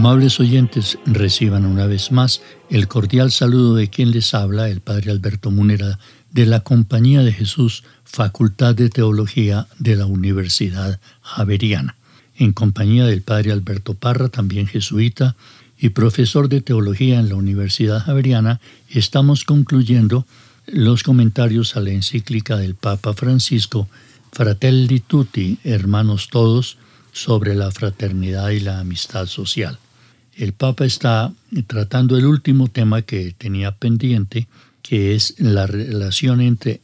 Amables 0.00 0.40
oyentes, 0.40 0.96
reciban 1.04 1.66
una 1.66 1.84
vez 1.84 2.10
más 2.10 2.40
el 2.70 2.88
cordial 2.88 3.30
saludo 3.30 3.74
de 3.74 3.90
quien 3.90 4.12
les 4.12 4.32
habla, 4.32 4.70
el 4.70 4.80
Padre 4.80 5.10
Alberto 5.10 5.50
Munera, 5.50 5.98
de 6.32 6.46
la 6.46 6.60
Compañía 6.60 7.22
de 7.22 7.34
Jesús, 7.34 7.84
Facultad 8.04 8.74
de 8.74 8.88
Teología 8.88 9.66
de 9.78 9.96
la 9.96 10.06
Universidad 10.06 10.98
Javeriana, 11.20 11.96
en 12.34 12.54
compañía 12.54 13.04
del 13.04 13.20
Padre 13.20 13.52
Alberto 13.52 13.92
Parra, 13.92 14.30
también 14.30 14.66
jesuita 14.66 15.36
y 15.78 15.90
profesor 15.90 16.48
de 16.48 16.62
Teología 16.62 17.20
en 17.20 17.28
la 17.28 17.34
Universidad 17.34 18.02
Javeriana, 18.02 18.58
estamos 18.88 19.44
concluyendo 19.44 20.24
los 20.66 21.02
comentarios 21.02 21.76
a 21.76 21.80
la 21.80 21.90
encíclica 21.90 22.56
del 22.56 22.74
Papa 22.74 23.12
Francisco, 23.12 23.86
Fratelli 24.32 25.00
Tutti, 25.00 25.58
hermanos 25.62 26.28
todos, 26.30 26.78
sobre 27.12 27.54
la 27.54 27.70
fraternidad 27.70 28.48
y 28.48 28.60
la 28.60 28.80
amistad 28.80 29.26
social 29.26 29.78
el 30.40 30.54
Papa 30.54 30.86
está 30.86 31.34
tratando 31.66 32.16
el 32.16 32.24
último 32.24 32.68
tema 32.68 33.02
que 33.02 33.34
tenía 33.36 33.72
pendiente, 33.72 34.48
que 34.82 35.14
es 35.14 35.34
la 35.38 35.66
relación 35.66 36.40
entre 36.40 36.80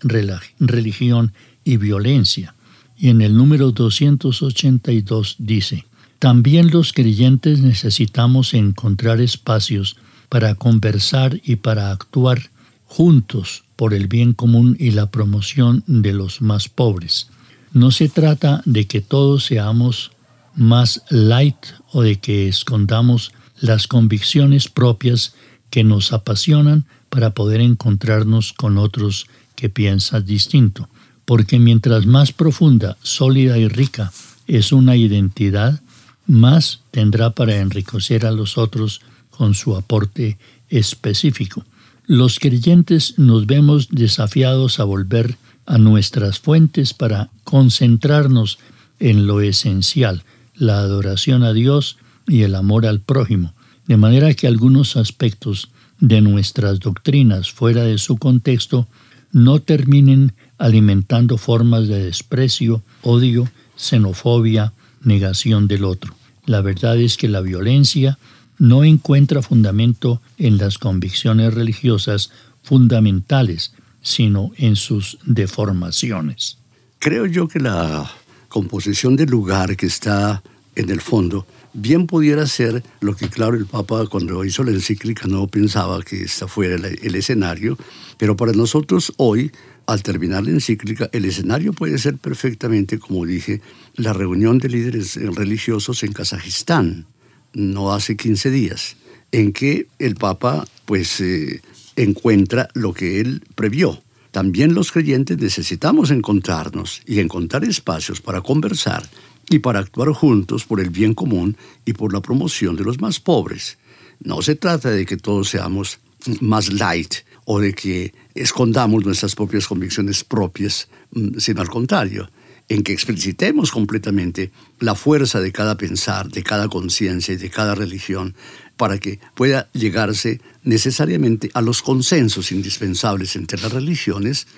religión 0.60 1.32
y 1.64 1.78
violencia. 1.78 2.54
Y 2.98 3.08
en 3.08 3.22
el 3.22 3.34
número 3.34 3.72
282 3.72 5.36
dice, 5.38 5.86
también 6.18 6.70
los 6.70 6.92
creyentes 6.92 7.60
necesitamos 7.60 8.52
encontrar 8.52 9.22
espacios 9.22 9.96
para 10.28 10.54
conversar 10.54 11.40
y 11.42 11.56
para 11.56 11.92
actuar 11.92 12.50
juntos 12.84 13.64
por 13.74 13.94
el 13.94 14.06
bien 14.06 14.34
común 14.34 14.76
y 14.78 14.90
la 14.90 15.10
promoción 15.10 15.82
de 15.86 16.12
los 16.12 16.42
más 16.42 16.68
pobres. 16.68 17.28
No 17.72 17.90
se 17.90 18.10
trata 18.10 18.60
de 18.66 18.86
que 18.86 19.00
todos 19.00 19.46
seamos 19.46 20.12
más 20.54 21.02
light 21.08 21.56
o 21.92 22.02
de 22.02 22.16
que 22.16 22.48
escondamos 22.48 23.32
las 23.60 23.86
convicciones 23.86 24.68
propias 24.68 25.34
que 25.70 25.84
nos 25.84 26.12
apasionan 26.12 26.84
para 27.08 27.30
poder 27.30 27.60
encontrarnos 27.60 28.52
con 28.52 28.78
otros 28.78 29.26
que 29.54 29.68
piensan 29.68 30.24
distinto. 30.24 30.88
Porque 31.24 31.58
mientras 31.58 32.06
más 32.06 32.32
profunda, 32.32 32.96
sólida 33.02 33.58
y 33.58 33.68
rica 33.68 34.12
es 34.46 34.72
una 34.72 34.96
identidad, 34.96 35.80
más 36.26 36.80
tendrá 36.90 37.30
para 37.30 37.56
enriquecer 37.56 38.26
a 38.26 38.30
los 38.30 38.58
otros 38.58 39.00
con 39.30 39.54
su 39.54 39.76
aporte 39.76 40.38
específico. 40.68 41.64
Los 42.06 42.38
creyentes 42.38 43.18
nos 43.18 43.46
vemos 43.46 43.88
desafiados 43.90 44.78
a 44.78 44.84
volver 44.84 45.36
a 45.66 45.78
nuestras 45.78 46.38
fuentes 46.38 46.94
para 46.94 47.30
concentrarnos 47.44 48.58
en 49.00 49.26
lo 49.26 49.40
esencial, 49.40 50.22
la 50.54 50.78
adoración 50.78 51.42
a 51.42 51.52
Dios 51.52 51.98
y 52.26 52.42
el 52.42 52.54
amor 52.54 52.86
al 52.86 53.00
prójimo, 53.00 53.54
de 53.86 53.96
manera 53.96 54.34
que 54.34 54.46
algunos 54.46 54.96
aspectos 54.96 55.70
de 56.00 56.20
nuestras 56.20 56.80
doctrinas 56.80 57.50
fuera 57.50 57.84
de 57.84 57.98
su 57.98 58.16
contexto 58.16 58.86
no 59.32 59.60
terminen 59.60 60.32
alimentando 60.58 61.38
formas 61.38 61.88
de 61.88 62.04
desprecio, 62.04 62.82
odio, 63.02 63.48
xenofobia, 63.76 64.72
negación 65.02 65.68
del 65.68 65.84
otro. 65.84 66.14
La 66.46 66.60
verdad 66.60 66.96
es 66.98 67.16
que 67.16 67.28
la 67.28 67.40
violencia 67.40 68.18
no 68.58 68.84
encuentra 68.84 69.42
fundamento 69.42 70.22
en 70.38 70.58
las 70.58 70.78
convicciones 70.78 71.52
religiosas 71.52 72.30
fundamentales, 72.62 73.72
sino 74.02 74.52
en 74.56 74.76
sus 74.76 75.18
deformaciones. 75.24 76.58
Creo 76.98 77.26
yo 77.26 77.48
que 77.48 77.60
la 77.60 78.10
composición 78.48 79.16
del 79.16 79.28
lugar 79.28 79.76
que 79.76 79.86
está 79.86 80.42
en 80.74 80.90
el 80.90 81.00
fondo 81.00 81.46
bien 81.76 82.06
pudiera 82.06 82.46
ser 82.46 82.82
lo 83.00 83.14
que, 83.14 83.28
claro, 83.28 83.56
el 83.56 83.66
Papa 83.66 84.06
cuando 84.06 84.44
hizo 84.44 84.64
la 84.64 84.70
encíclica 84.70 85.28
no 85.28 85.46
pensaba 85.46 86.02
que 86.02 86.22
esta 86.22 86.48
fuera 86.48 86.74
el, 86.74 87.14
escenario, 87.14 87.78
pero 88.18 88.34
para 88.34 88.52
nosotros 88.52 89.12
hoy, 89.18 89.52
al 89.86 90.02
terminar 90.02 90.44
la 90.44 90.50
encíclica, 90.50 91.08
el 91.12 91.26
escenario 91.26 91.72
puede 91.72 91.98
ser 91.98 92.16
perfectamente, 92.16 92.98
como 92.98 93.26
dije, 93.26 93.60
la 93.94 94.12
reunión 94.12 94.58
de 94.58 94.70
líderes 94.70 95.16
religiosos 95.36 96.02
en 96.02 96.12
Kazajistán, 96.12 97.06
no 97.52 97.92
hace 97.92 98.16
15 98.16 98.50
días, 98.50 98.96
en 99.30 99.52
que 99.52 99.86
el 99.98 100.16
Papa 100.16 100.66
pues 100.86 101.20
eh, 101.20 101.60
encuentra 101.96 102.68
lo 102.74 102.94
que 102.94 103.20
él 103.20 103.42
previó. 103.54 104.02
También 104.30 104.74
los 104.74 104.92
creyentes 104.92 105.38
necesitamos 105.38 106.10
encontrarnos 106.10 107.02
y 107.06 107.20
encontrar 107.20 107.64
espacios 107.64 108.20
para 108.20 108.42
conversar 108.42 109.02
y 109.50 109.60
para 109.60 109.78
actuar 109.78 110.10
juntos 110.10 110.64
por 110.64 110.80
el 110.80 110.90
bien 110.90 111.14
común 111.14 111.56
y 111.84 111.92
por 111.92 112.12
la 112.12 112.20
promoción 112.20 112.76
de 112.76 112.84
los 112.84 113.00
más 113.00 113.20
pobres. 113.20 113.78
No 114.20 114.42
se 114.42 114.56
trata 114.56 114.90
de 114.90 115.06
que 115.06 115.16
todos 115.16 115.48
seamos 115.48 115.98
más 116.40 116.72
light 116.72 117.14
o 117.44 117.60
de 117.60 117.72
que 117.74 118.12
escondamos 118.34 119.04
nuestras 119.04 119.34
propias 119.34 119.66
convicciones 119.66 120.24
propias, 120.24 120.88
mm, 121.12 121.38
sino 121.38 121.60
al 121.60 121.68
contrario, 121.68 122.28
en 122.68 122.82
que 122.82 122.92
explicitemos 122.92 123.70
completamente 123.70 124.50
la 124.80 124.96
fuerza 124.96 125.40
de 125.40 125.52
cada 125.52 125.76
pensar, 125.76 126.28
de 126.28 126.42
cada 126.42 126.68
conciencia 126.68 127.34
y 127.34 127.36
de 127.36 127.50
cada 127.50 127.76
religión, 127.76 128.34
para 128.76 128.98
que 128.98 129.20
pueda 129.34 129.68
llegarse 129.72 130.40
necesariamente 130.64 131.50
a 131.54 131.60
los 131.62 131.82
consensos 131.82 132.50
indispensables 132.50 133.36
entre 133.36 133.60
las 133.60 133.72
religiones 133.72 134.48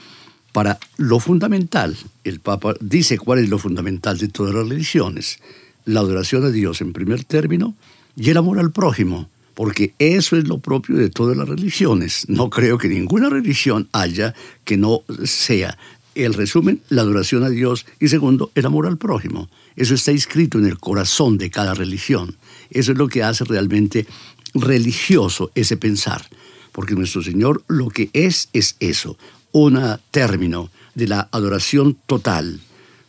para 0.59 0.81
lo 0.97 1.21
fundamental. 1.21 1.97
El 2.25 2.41
Papa 2.41 2.75
dice 2.81 3.17
cuál 3.17 3.39
es 3.39 3.49
lo 3.49 3.59
fundamental 3.59 4.19
de 4.19 4.27
todas 4.27 4.53
las 4.53 4.69
religiones. 4.69 5.39
La 5.85 6.01
adoración 6.01 6.45
a 6.45 6.51
Dios 6.51 6.81
en 6.81 6.93
primer 6.93 7.23
término 7.23 7.77
y 8.17 8.31
el 8.31 8.39
amor 8.39 8.59
al 8.59 8.73
prójimo, 8.73 9.31
porque 9.55 9.95
eso 10.01 10.37
es 10.37 10.49
lo 10.49 10.59
propio 10.59 10.97
de 10.97 11.11
todas 11.11 11.37
las 11.37 11.49
religiones. 11.49 12.25
No 12.27 12.51
creo 12.51 12.77
que 12.77 12.89
ninguna 12.89 13.29
religión 13.29 13.89
haya 13.93 14.35
que 14.65 14.77
no 14.77 15.05
sea 15.23 15.79
el 16.17 16.35
resumen, 16.35 16.83
la 16.89 17.03
adoración 17.03 17.45
a 17.45 17.51
Dios 17.51 17.87
y 18.01 18.09
segundo, 18.09 18.51
el 18.57 18.67
amor 18.67 18.89
al 18.89 18.99
prójimo. 18.99 19.49
Eso 19.77 19.95
está 19.95 20.11
inscrito 20.11 20.59
en 20.59 20.67
el 20.67 20.81
corazón 20.81 21.39
de 21.39 21.51
cada 21.51 21.73
religión. 21.75 22.37
Eso 22.71 22.91
es 22.91 22.99
lo 22.99 23.07
que 23.07 23.23
hace 23.23 23.45
realmente 23.45 24.09
religioso 24.55 25.53
ese 25.55 25.77
pensar, 25.77 26.29
porque 26.73 26.97
nuestro 26.97 27.23
Señor 27.23 27.63
lo 27.69 27.91
que 27.91 28.11
es 28.13 28.49
es 28.53 28.75
eso, 28.81 29.17
un 29.53 29.81
término 30.11 30.71
de 30.95 31.09
la 31.09 31.29
adoración 31.33 31.99
total, 32.07 32.61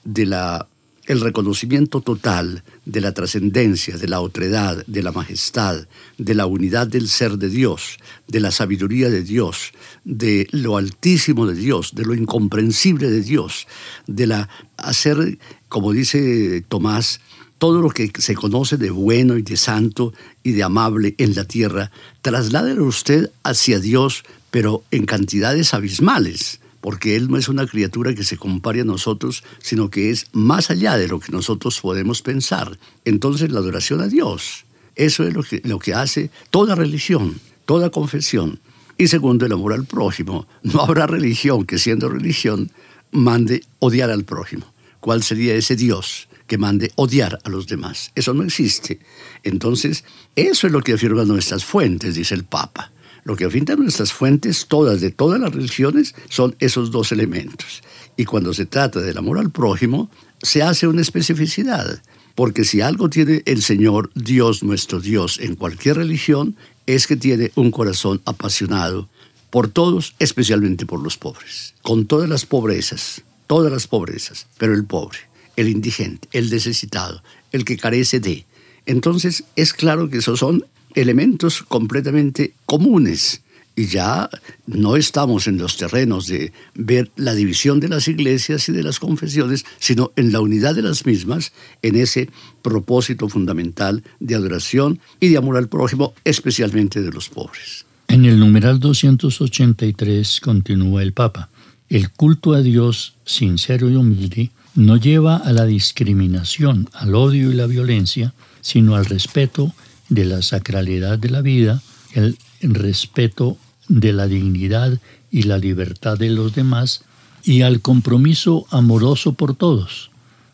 de 0.03 0.25
la 0.25 0.67
el 1.09 1.21
reconocimiento 1.21 2.01
total 2.01 2.63
de 2.85 3.01
la 3.01 3.13
trascendencia, 3.15 3.97
de 3.97 4.07
la 4.07 4.21
otredad, 4.21 4.85
de 4.85 5.01
la 5.01 5.11
majestad, 5.11 5.87
de 6.19 6.35
la 6.35 6.45
unidad 6.45 6.85
del 6.85 7.07
ser 7.07 7.39
de 7.39 7.49
Dios, 7.49 7.97
de 8.27 8.39
la 8.39 8.51
sabiduría 8.51 9.09
de 9.09 9.23
Dios, 9.23 9.71
de 10.05 10.47
lo 10.51 10.77
altísimo 10.77 11.47
de 11.47 11.55
Dios, 11.55 11.95
de 11.95 12.05
lo 12.05 12.13
incomprensible 12.13 13.09
de 13.09 13.23
Dios, 13.23 13.67
de 14.05 14.27
la 14.27 14.49
hacer, 14.77 15.39
como 15.67 15.93
dice 15.93 16.63
Tomás, 16.67 17.21
todo 17.57 17.81
lo 17.81 17.89
que 17.89 18.11
se 18.15 18.35
conoce 18.35 18.77
de 18.77 18.91
bueno 18.91 19.35
y 19.35 19.41
de 19.41 19.57
santo 19.57 20.13
y 20.43 20.51
de 20.51 20.61
amable 20.61 21.15
en 21.17 21.33
la 21.33 21.45
tierra, 21.45 21.91
trasládelo 22.21 22.85
usted 22.85 23.31
hacia 23.43 23.79
Dios, 23.79 24.23
pero 24.51 24.83
en 24.91 25.05
cantidades 25.05 25.73
abismales, 25.73 26.59
porque 26.81 27.15
Él 27.15 27.29
no 27.29 27.37
es 27.37 27.49
una 27.49 27.67
criatura 27.67 28.13
que 28.13 28.23
se 28.23 28.37
compare 28.37 28.81
a 28.81 28.85
nosotros, 28.85 29.43
sino 29.59 29.89
que 29.89 30.09
es 30.09 30.27
más 30.31 30.69
allá 30.69 30.97
de 30.97 31.07
lo 31.07 31.19
que 31.19 31.31
nosotros 31.31 31.79
podemos 31.81 32.21
pensar. 32.21 32.79
Entonces 33.05 33.51
la 33.51 33.59
adoración 33.59 34.01
a 34.01 34.07
Dios, 34.07 34.65
eso 34.95 35.23
es 35.23 35.33
lo 35.33 35.43
que, 35.43 35.61
lo 35.63 35.79
que 35.79 35.93
hace 35.93 36.31
toda 36.49 36.75
religión, 36.75 37.39
toda 37.65 37.89
confesión. 37.89 38.59
Y 38.97 39.07
segundo, 39.07 39.45
el 39.45 39.53
amor 39.53 39.73
al 39.73 39.85
prójimo. 39.85 40.47
No 40.63 40.81
habrá 40.81 41.07
religión 41.07 41.65
que 41.65 41.77
siendo 41.77 42.09
religión 42.09 42.71
mande 43.11 43.63
odiar 43.79 44.09
al 44.11 44.25
prójimo. 44.25 44.73
¿Cuál 44.99 45.23
sería 45.23 45.55
ese 45.55 45.75
Dios 45.75 46.27
que 46.47 46.57
mande 46.57 46.91
odiar 46.95 47.39
a 47.43 47.49
los 47.49 47.67
demás? 47.67 48.11
Eso 48.15 48.33
no 48.33 48.43
existe. 48.43 48.99
Entonces, 49.43 50.03
eso 50.35 50.67
es 50.67 50.73
lo 50.73 50.81
que 50.81 50.93
afirman 50.93 51.27
nuestras 51.27 51.63
fuentes, 51.63 52.15
dice 52.15 52.35
el 52.35 52.43
Papa. 52.43 52.91
Lo 53.23 53.35
que 53.35 53.45
afirman 53.45 53.79
nuestras 53.79 54.13
fuentes, 54.13 54.67
todas, 54.67 55.01
de 55.01 55.11
todas 55.11 55.39
las 55.39 55.53
religiones, 55.53 56.15
son 56.29 56.55
esos 56.59 56.91
dos 56.91 57.11
elementos. 57.11 57.81
Y 58.17 58.25
cuando 58.25 58.53
se 58.53 58.65
trata 58.65 58.99
del 58.99 59.17
amor 59.17 59.39
al 59.39 59.51
prójimo, 59.51 60.09
se 60.41 60.61
hace 60.63 60.87
una 60.87 61.01
especificidad. 61.01 62.01
Porque 62.35 62.63
si 62.63 62.81
algo 62.81 63.09
tiene 63.09 63.43
el 63.45 63.61
Señor, 63.61 64.11
Dios, 64.15 64.63
nuestro 64.63 64.99
Dios, 65.01 65.39
en 65.39 65.55
cualquier 65.55 65.97
religión, 65.97 66.55
es 66.85 67.05
que 67.05 67.15
tiene 67.15 67.51
un 67.55 67.71
corazón 67.71 68.21
apasionado 68.25 69.09
por 69.49 69.67
todos, 69.67 70.15
especialmente 70.19 70.85
por 70.85 71.01
los 71.01 71.17
pobres, 71.17 71.75
con 71.81 72.05
todas 72.05 72.29
las 72.29 72.45
pobrezas, 72.45 73.23
todas 73.47 73.71
las 73.71 73.87
pobrezas, 73.87 74.47
pero 74.57 74.73
el 74.73 74.85
pobre, 74.85 75.19
el 75.55 75.67
indigente, 75.67 76.27
el 76.31 76.49
necesitado, 76.49 77.23
el 77.51 77.65
que 77.65 77.77
carece 77.77 78.19
de. 78.19 78.45
Entonces 78.85 79.43
es 79.55 79.73
claro 79.73 80.09
que 80.09 80.17
esos 80.17 80.39
son 80.39 80.65
elementos 80.95 81.63
completamente 81.63 82.53
comunes 82.65 83.41
y 83.79 83.85
ya 83.85 84.29
no 84.67 84.97
estamos 84.97 85.47
en 85.47 85.57
los 85.57 85.77
terrenos 85.77 86.27
de 86.27 86.51
ver 86.75 87.11
la 87.15 87.33
división 87.33 87.79
de 87.79 87.87
las 87.87 88.09
iglesias 88.09 88.67
y 88.67 88.73
de 88.73 88.83
las 88.83 88.99
confesiones, 88.99 89.65
sino 89.79 90.11
en 90.17 90.33
la 90.33 90.41
unidad 90.41 90.75
de 90.75 90.81
las 90.81 91.05
mismas, 91.05 91.53
en 91.81 91.95
ese 91.95 92.29
propósito 92.61 93.29
fundamental 93.29 94.03
de 94.19 94.35
adoración 94.35 94.99
y 95.21 95.29
de 95.29 95.37
amor 95.37 95.55
al 95.55 95.69
prójimo, 95.69 96.13
especialmente 96.25 97.01
de 97.01 97.09
los 97.09 97.29
pobres. 97.29 97.85
En 98.09 98.25
el 98.25 98.37
numeral 98.37 98.81
283 98.81 100.41
continúa 100.41 101.01
el 101.01 101.13
Papa. 101.13 101.49
El 101.87 102.11
culto 102.11 102.53
a 102.53 102.61
Dios 102.61 103.15
sincero 103.23 103.89
y 103.89 103.95
humilde 103.95 104.51
no 104.75 104.97
lleva 104.97 105.37
a 105.37 105.53
la 105.53 105.65
discriminación, 105.65 106.89
al 106.91 107.15
odio 107.15 107.49
y 107.49 107.53
la 107.53 107.65
violencia, 107.65 108.33
sino 108.59 108.95
al 108.95 109.05
respeto 109.05 109.73
de 110.09 110.25
la 110.25 110.41
sacralidad 110.41 111.17
de 111.17 111.29
la 111.29 111.41
vida, 111.41 111.81
el 112.13 112.37
respeto 112.61 113.57
de 113.87 114.13
la 114.13 114.27
dignidad 114.27 114.99
y 115.31 115.43
la 115.43 115.57
libertad 115.57 116.17
de 116.17 116.29
los 116.29 116.53
demás 116.53 117.03
y 117.43 117.61
al 117.61 117.81
compromiso 117.81 118.65
amoroso 118.69 119.33
por 119.33 119.55
todos. 119.55 120.11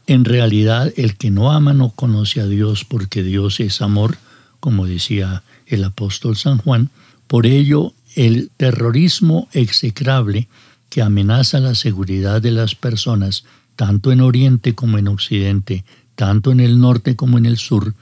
En 0.07 0.23
realidad, 0.23 0.93
el 0.97 1.15
que 1.17 1.31
no 1.31 1.51
ama 1.51 1.73
no 1.73 1.89
conoce 1.89 2.41
a 2.41 2.47
Dios 2.47 2.85
porque 2.85 3.23
Dios 3.23 3.59
es 3.59 3.81
amor, 3.81 4.17
como 4.59 4.85
decía 4.85 5.43
el 5.65 5.83
apóstol 5.83 6.37
San 6.37 6.57
Juan. 6.59 6.89
Por 7.27 7.47
ello, 7.47 7.93
el 8.15 8.51
terrorismo 8.55 9.49
execrable 9.51 10.47
que 10.89 11.01
amenaza 11.01 11.59
la 11.59 11.75
seguridad 11.75 12.41
de 12.41 12.51
las 12.51 12.75
personas, 12.75 13.45
tanto 13.75 14.11
en 14.11 14.21
Oriente 14.21 14.75
como 14.75 14.97
en 14.97 15.07
Occidente, 15.07 15.83
tanto 16.15 16.51
en 16.51 16.59
el 16.59 16.79
norte 16.79 17.15
como 17.15 17.37
en 17.37 17.45
el 17.45 17.57
sur, 17.57 17.93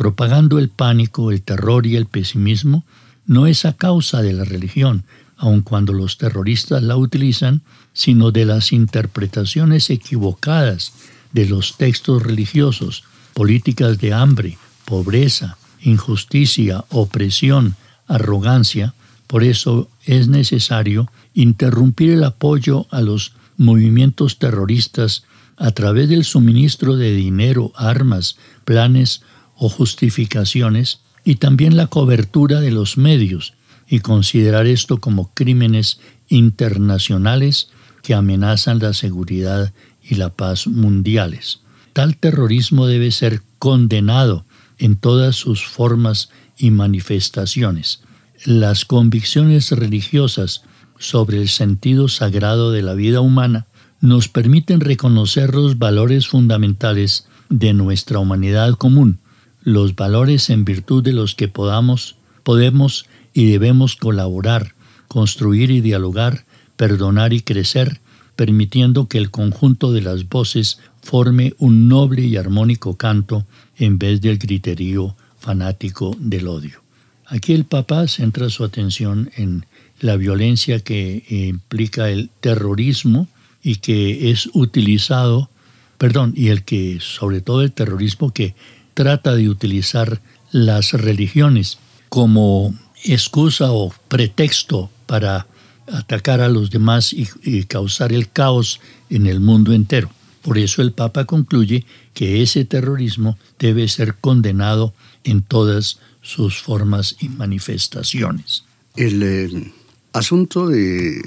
propagando 0.00 0.58
el 0.58 0.70
pánico, 0.70 1.30
el 1.30 1.42
terror 1.42 1.86
y 1.86 1.94
el 1.94 2.06
pesimismo, 2.06 2.86
no 3.26 3.46
es 3.46 3.66
a 3.66 3.74
causa 3.74 4.22
de 4.22 4.32
la 4.32 4.44
religión, 4.44 5.04
aun 5.36 5.60
cuando 5.60 5.92
los 5.92 6.16
terroristas 6.16 6.82
la 6.82 6.96
utilizan, 6.96 7.60
sino 7.92 8.30
de 8.30 8.46
las 8.46 8.72
interpretaciones 8.72 9.90
equivocadas 9.90 10.94
de 11.34 11.44
los 11.44 11.76
textos 11.76 12.22
religiosos, 12.22 13.04
políticas 13.34 13.98
de 13.98 14.14
hambre, 14.14 14.56
pobreza, 14.86 15.58
injusticia, 15.82 16.82
opresión, 16.88 17.76
arrogancia. 18.06 18.94
Por 19.26 19.44
eso 19.44 19.90
es 20.06 20.28
necesario 20.28 21.10
interrumpir 21.34 22.12
el 22.12 22.24
apoyo 22.24 22.86
a 22.90 23.02
los 23.02 23.34
movimientos 23.58 24.38
terroristas 24.38 25.24
a 25.58 25.72
través 25.72 26.08
del 26.08 26.24
suministro 26.24 26.96
de 26.96 27.12
dinero, 27.12 27.70
armas, 27.76 28.38
planes 28.64 29.20
o 29.60 29.68
justificaciones 29.68 31.00
y 31.22 31.34
también 31.36 31.76
la 31.76 31.86
cobertura 31.86 32.60
de 32.60 32.70
los 32.70 32.96
medios 32.96 33.52
y 33.86 34.00
considerar 34.00 34.66
esto 34.66 35.00
como 35.00 35.34
crímenes 35.34 36.00
internacionales 36.28 37.68
que 38.02 38.14
amenazan 38.14 38.78
la 38.78 38.94
seguridad 38.94 39.74
y 40.02 40.14
la 40.14 40.30
paz 40.30 40.66
mundiales. 40.66 41.60
Tal 41.92 42.16
terrorismo 42.16 42.86
debe 42.86 43.10
ser 43.10 43.42
condenado 43.58 44.46
en 44.78 44.96
todas 44.96 45.36
sus 45.36 45.66
formas 45.66 46.30
y 46.56 46.70
manifestaciones. 46.70 48.00
Las 48.46 48.86
convicciones 48.86 49.72
religiosas 49.72 50.62
sobre 50.98 51.36
el 51.36 51.50
sentido 51.50 52.08
sagrado 52.08 52.72
de 52.72 52.80
la 52.80 52.94
vida 52.94 53.20
humana 53.20 53.66
nos 54.00 54.28
permiten 54.28 54.80
reconocer 54.80 55.54
los 55.54 55.78
valores 55.78 56.28
fundamentales 56.28 57.28
de 57.50 57.74
nuestra 57.74 58.20
humanidad 58.20 58.72
común, 58.76 59.20
los 59.62 59.94
valores 59.94 60.50
en 60.50 60.64
virtud 60.64 61.02
de 61.02 61.12
los 61.12 61.34
que 61.34 61.48
podamos, 61.48 62.16
podemos 62.42 63.06
y 63.32 63.50
debemos 63.50 63.96
colaborar, 63.96 64.74
construir 65.08 65.70
y 65.70 65.80
dialogar, 65.80 66.44
perdonar 66.76 67.32
y 67.32 67.40
crecer, 67.40 68.00
permitiendo 68.36 69.06
que 69.06 69.18
el 69.18 69.30
conjunto 69.30 69.92
de 69.92 70.00
las 70.00 70.28
voces 70.28 70.80
forme 71.02 71.54
un 71.58 71.88
noble 71.88 72.22
y 72.22 72.36
armónico 72.36 72.96
canto 72.96 73.46
en 73.76 73.98
vez 73.98 74.20
del 74.20 74.38
criterio 74.38 75.16
fanático 75.38 76.16
del 76.18 76.48
odio. 76.48 76.82
Aquí 77.26 77.52
el 77.52 77.64
Papa 77.64 78.08
centra 78.08 78.50
su 78.50 78.64
atención 78.64 79.30
en 79.36 79.66
la 80.00 80.16
violencia 80.16 80.80
que 80.80 81.24
implica 81.28 82.10
el 82.10 82.30
terrorismo 82.40 83.28
y 83.62 83.76
que 83.76 84.30
es 84.30 84.48
utilizado, 84.52 85.50
perdón, 85.98 86.32
y 86.34 86.48
el 86.48 86.64
que, 86.64 86.98
sobre 87.00 87.40
todo 87.40 87.62
el 87.62 87.72
terrorismo 87.72 88.32
que 88.32 88.54
trata 89.00 89.34
de 89.34 89.48
utilizar 89.48 90.20
las 90.52 90.92
religiones 90.92 91.78
como 92.10 92.74
excusa 93.02 93.72
o 93.72 93.94
pretexto 94.08 94.90
para 95.06 95.46
atacar 95.90 96.42
a 96.42 96.50
los 96.50 96.70
demás 96.70 97.14
y, 97.14 97.64
causar 97.64 98.12
el 98.12 98.30
caos 98.30 98.78
en 99.08 99.26
el 99.26 99.40
mundo 99.40 99.72
entero. 99.72 100.10
Por 100.42 100.58
eso 100.58 100.82
el 100.82 100.92
Papa 100.92 101.24
concluye 101.24 101.86
que 102.12 102.42
ese 102.42 102.66
terrorismo 102.66 103.38
debe 103.58 103.88
ser 103.88 104.16
condenado 104.20 104.92
en 105.24 105.40
todas 105.40 105.98
sus 106.20 106.60
formas 106.60 107.16
y 107.20 107.30
manifestaciones. 107.30 108.64
El 108.96 109.22
eh, 109.22 109.72
asunto 110.12 110.68
de 110.68 111.22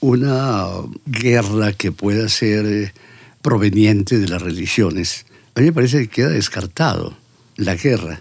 una 0.00 0.66
guerra 1.06 1.72
que 1.72 1.92
pueda 1.92 2.28
ser 2.28 2.66
eh, 2.66 2.92
proveniente 3.40 4.18
de 4.18 4.28
las 4.28 4.42
religiones 4.42 5.24
a 5.56 5.60
mí 5.60 5.66
me 5.66 5.72
parece 5.72 6.00
que 6.02 6.08
queda 6.08 6.28
descartado 6.28 7.16
la 7.56 7.74
guerra 7.76 8.20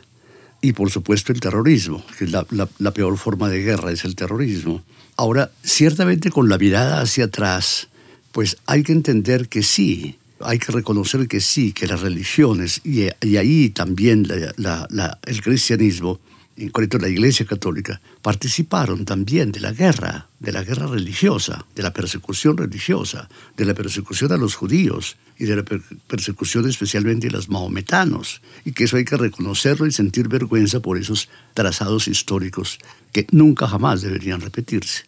y 0.62 0.72
por 0.72 0.90
supuesto 0.90 1.34
el 1.34 1.42
terrorismo, 1.42 2.04
que 2.18 2.28
la, 2.28 2.48
la, 2.50 2.92
peor 2.92 3.18
forma 3.18 3.50
de 3.50 3.62
guerra, 3.62 3.92
es 3.92 4.06
el 4.06 4.16
terrorismo. 4.16 4.82
Ahora, 5.18 5.52
ciertamente 5.62 6.32
con 6.32 6.48
la 6.48 6.58
mirada 6.58 7.02
hacia 7.02 7.26
atrás, 7.26 7.90
pues 8.32 8.56
hay 8.66 8.84
que 8.84 8.94
entender 8.94 9.50
que 9.50 9.64
sí, 9.64 10.18
hay 10.40 10.60
que 10.60 10.72
reconocer 10.72 11.28
que 11.28 11.42
sí, 11.42 11.74
que 11.74 11.88
las 11.88 12.02
religiones 12.02 12.80
y, 12.86 13.10
y 13.22 13.36
ahí 13.36 13.70
también 13.70 14.28
la, 14.56 15.20
el 15.26 15.42
cristianismo 15.42 16.22
concreto 16.56 16.98
la 16.98 17.10
Iglesia 17.10 17.46
Católica, 17.46 18.00
participaron 18.22 19.04
también 19.04 19.52
de 19.52 19.60
la 19.60 19.74
guerra, 19.74 20.30
de 20.40 20.52
la 20.54 20.64
guerra 20.64 20.88
religiosa, 20.88 21.66
de 21.76 21.84
la 21.84 21.92
persecución 21.92 22.58
religiosa, 22.58 23.28
de 23.58 23.66
la 23.66 23.74
persecución 23.74 24.32
a 24.32 24.38
los 24.38 24.56
judíos 24.56 25.18
y 25.38 25.46
de 25.46 25.58
la 25.58 25.66
persecución 26.08 26.68
especialmente 26.70 27.28
a 27.28 27.32
los 27.32 27.50
mahometanos, 27.50 28.42
y 28.64 28.72
que 28.72 28.86
eso 28.86 28.96
hay 28.96 29.04
que 29.04 29.18
reconocerlo 29.18 29.86
y 29.86 29.92
sentir 29.92 30.30
vergüenza 30.30 30.80
por 30.80 30.98
esos 30.98 31.28
trazados 31.54 32.08
históricos 32.08 32.80
que 33.12 33.28
nunca 33.32 33.68
jamás 33.68 34.02
deberían 34.02 34.40
repetirse. 34.40 35.04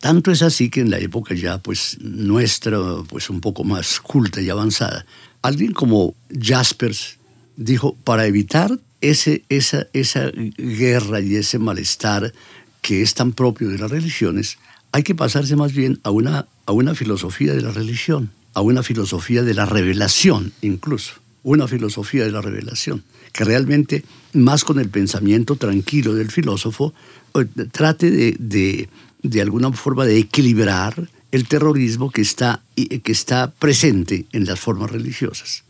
Tanto 0.00 0.32
es 0.32 0.42
así 0.42 0.68
que 0.68 0.80
en 0.80 0.90
la 0.90 0.98
época 0.98 1.32
ya 1.32 1.58
pues 1.58 1.96
nuestra, 2.00 2.76
pues 3.08 3.30
un 3.30 3.40
poco 3.40 3.62
más 3.62 4.00
culta 4.00 4.40
y 4.40 4.50
avanzada, 4.50 5.06
alguien 5.42 5.72
como 5.72 6.16
Jaspers 6.28 7.18
dijo, 7.56 7.94
para 8.02 8.26
evitar 8.26 8.80
ese, 9.02 9.44
esa, 9.50 9.86
esa 9.92 10.30
guerra 10.56 11.20
y 11.20 11.36
ese 11.36 11.58
malestar 11.58 12.32
que 12.80 13.02
es 13.02 13.14
tan 13.14 13.32
propio 13.32 13.68
de 13.68 13.78
las 13.78 13.90
religiones, 13.90 14.58
hay 14.92 15.02
que 15.02 15.14
pasarse 15.14 15.56
más 15.56 15.72
bien 15.72 16.00
a 16.02 16.10
una, 16.10 16.46
a 16.66 16.72
una 16.72 16.94
filosofía 16.94 17.52
de 17.54 17.60
la 17.60 17.70
religión, 17.70 18.30
a 18.54 18.60
una 18.60 18.82
filosofía 18.82 19.42
de 19.42 19.54
la 19.54 19.66
revelación 19.66 20.52
incluso. 20.62 21.14
una 21.44 21.66
filosofía 21.66 22.24
de 22.24 22.30
la 22.30 22.40
revelación, 22.40 23.02
que 23.32 23.42
realmente, 23.44 24.04
más 24.32 24.62
con 24.62 24.78
el 24.78 24.88
pensamiento 24.88 25.56
tranquilo 25.56 26.14
del 26.14 26.30
filósofo, 26.30 26.94
eh, 27.34 27.46
trate 27.72 28.12
de, 28.12 28.88
de, 29.22 29.40
alguna 29.40 29.72
forma 29.72 30.04
de 30.04 30.18
equilibrar 30.18 31.08
el 31.32 31.48
terrorismo 31.48 32.12
que 32.12 32.20
está, 32.22 32.62
que 32.76 33.10
está 33.10 33.50
presente 33.50 34.26
en 34.30 34.44
las 34.44 34.60
formas 34.60 34.92
religiosas. 34.92 35.64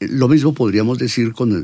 Lo 0.00 0.28
mismo 0.28 0.52
podríamos 0.52 0.98
decir 0.98 1.32
con, 1.32 1.62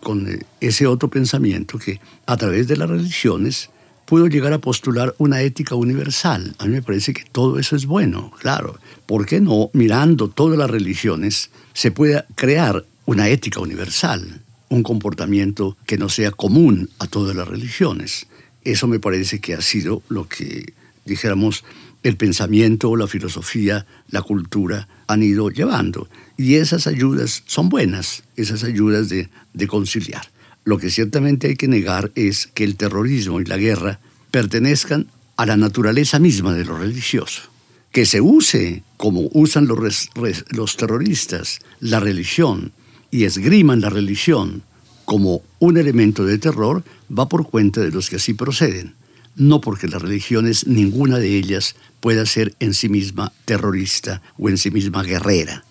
con, 0.00 0.38
ese 0.60 0.86
otro 0.86 1.10
pensamiento 1.10 1.78
que 1.78 2.00
a 2.26 2.36
través 2.36 2.68
de 2.68 2.76
las 2.76 2.88
religiones 2.88 3.70
pudo 4.06 4.28
llegar 4.28 4.52
a 4.52 4.60
postular 4.60 5.14
una 5.18 5.42
ética 5.42 5.74
universal. 5.74 6.54
A 6.58 6.66
mí 6.66 6.72
me 6.72 6.82
parece 6.82 7.12
que 7.12 7.24
todo 7.24 7.58
eso 7.58 7.74
es 7.76 7.86
bueno, 7.86 8.32
claro. 8.40 8.78
¿Por 9.04 9.26
qué 9.26 9.40
no, 9.40 9.70
mirando 9.72 10.28
todas 10.28 10.56
las 10.56 10.70
religiones, 10.70 11.50
se 11.74 11.90
puede 11.90 12.24
crear 12.36 12.84
una 13.04 13.28
ética 13.28 13.60
universal, 13.60 14.40
un 14.68 14.82
comportamiento 14.82 15.76
que 15.86 15.98
no 15.98 16.08
sea 16.08 16.30
común 16.30 16.88
a 16.98 17.08
todas 17.08 17.34
las 17.34 17.48
religiones? 17.48 18.28
Eso 18.62 18.86
me 18.86 19.00
parece 19.00 19.40
que 19.40 19.54
ha 19.54 19.60
sido 19.60 20.02
lo 20.08 20.28
que, 20.28 20.72
dijéramos, 21.04 21.64
el 22.08 22.16
pensamiento, 22.16 22.94
la 22.96 23.06
filosofía, 23.06 23.86
la 24.10 24.22
cultura 24.22 24.88
han 25.08 25.22
ido 25.22 25.50
llevando. 25.50 26.08
Y 26.36 26.54
esas 26.54 26.86
ayudas 26.86 27.42
son 27.46 27.68
buenas, 27.68 28.22
esas 28.36 28.64
ayudas 28.64 29.08
de, 29.08 29.28
conciliar. 29.66 30.30
Lo 30.64 30.78
que 30.78 30.90
ciertamente 30.90 31.48
hay 31.48 31.56
que 31.56 31.68
negar 31.68 32.12
es 32.14 32.46
que 32.46 32.64
el 32.64 32.76
terrorismo 32.76 33.40
y 33.40 33.44
la 33.44 33.56
guerra 33.56 34.00
pertenezcan 34.30 35.08
a 35.36 35.46
la 35.46 35.56
naturaleza 35.56 36.18
misma 36.18 36.54
de 36.54 36.64
lo 36.64 36.78
religioso. 36.78 37.42
Que 37.90 38.06
se 38.06 38.20
use, 38.20 38.82
como 38.96 39.28
usan 39.32 39.66
los, 39.66 40.10
los 40.50 40.76
terroristas, 40.76 41.60
la 41.80 42.00
religión 42.00 42.72
y 43.10 43.24
esgriman 43.24 43.80
la 43.80 43.90
religión 43.90 44.62
como 45.04 45.42
un 45.60 45.76
elemento 45.76 46.24
de 46.24 46.38
terror, 46.38 46.84
va 47.16 47.28
por 47.28 47.48
cuenta 47.48 47.80
de 47.80 47.90
los 47.90 48.10
que 48.10 48.16
así 48.16 48.34
proceden, 48.34 48.94
no 49.36 49.60
porque 49.60 49.86
las 49.86 50.02
religiones, 50.02 50.66
ninguna 50.66 51.18
de 51.18 51.36
ellas, 51.36 51.76
pueda 52.00 52.26
ser 52.26 52.54
en 52.58 52.74
sí 52.74 52.88
misma 52.88 53.32
terrorista 53.44 54.22
o 54.38 54.48
en 54.48 54.58
sí 54.58 54.70
misma 54.70 55.02
guerrera. 55.02 55.64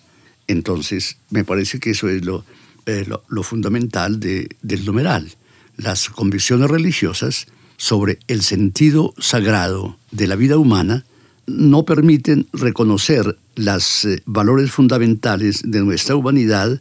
Entonces, 0.46 1.18
me 1.30 1.44
parece 1.44 1.80
que 1.80 1.90
eso 1.90 2.08
es 2.08 2.24
lo, 2.24 2.44
eh, 2.86 3.06
lo, 3.28 3.42
fundamental 3.42 4.20
del 4.20 4.84
numeral. 4.84 5.32
Las 5.76 6.08
convicciones 6.08 6.70
religiosas 6.70 7.46
sobre 7.76 8.18
el 8.28 8.42
sentido 8.42 9.12
sagrado 9.18 9.98
de 10.12 10.28
la 10.28 10.36
vida 10.36 10.56
humana 10.56 11.04
no 11.46 11.84
permiten 11.84 12.46
reconocer 12.52 13.38
los 13.54 14.04
eh, 14.04 14.22
valores 14.26 14.70
fundamentales 14.70 15.62
de 15.64 15.80
nuestra 15.80 16.16
humanidad 16.16 16.80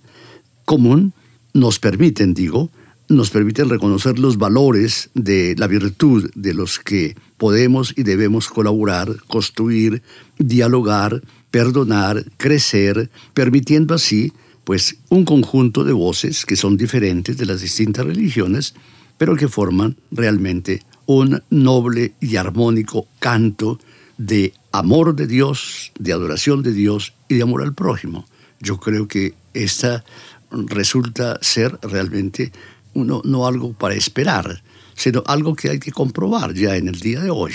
común, 0.63 1.13
nos 1.53 1.79
permiten, 1.79 2.33
digo, 2.33 2.69
nos 3.07 3.29
permiten 3.29 3.69
reconocer 3.69 4.19
los 4.19 4.37
valores 4.37 5.09
de 5.13 5.55
la 5.57 5.67
virtud 5.67 6.29
de 6.35 6.53
los 6.53 6.79
que 6.79 7.15
podemos 7.37 7.93
y 7.95 8.03
debemos 8.03 8.47
colaborar, 8.47 9.15
construir, 9.27 10.01
dialogar, 10.37 11.21
perdonar, 11.51 12.25
crecer, 12.37 13.09
permitiendo 13.33 13.93
así 13.93 14.33
pues 14.63 14.97
un 15.09 15.25
conjunto 15.25 15.83
de 15.83 15.93
voces 15.93 16.45
que 16.45 16.55
son 16.55 16.75
diferentes 16.75 17.37
de 17.37 17.45
las 17.45 17.61
distintas 17.61 18.05
religiones, 18.05 18.73
pero 19.17 19.35
que 19.35 19.47
forman 19.47 19.95
realmente 20.11 20.81
un 21.05 21.43
noble 21.51 22.15
y 22.19 22.35
armónico 22.37 23.07
canto 23.19 23.79
de 24.17 24.53
amor 24.71 25.15
de 25.15 25.27
Dios, 25.27 25.91
de 25.99 26.13
adoración 26.13 26.63
de 26.63 26.73
Dios 26.73 27.13
y 27.29 27.35
de 27.35 27.43
amor 27.43 27.61
al 27.61 27.75
prójimo. 27.75 28.25
Yo 28.59 28.79
creo 28.79 29.07
que 29.07 29.35
esta 29.53 30.03
resulta 30.51 31.37
ser 31.41 31.77
realmente 31.81 32.51
uno, 32.95 33.21
no 33.23 33.45
algo 33.45 33.73
para 33.73 33.93
esperar, 33.93 34.63
sino 34.95 35.23
algo 35.27 35.55
que 35.55 35.69
hay 35.69 35.79
que 35.79 35.91
comprobar 35.91 36.53
ya 36.53 36.75
en 36.75 36.87
el 36.87 36.99
día 36.99 37.19
de 37.19 37.29
hoy. 37.29 37.53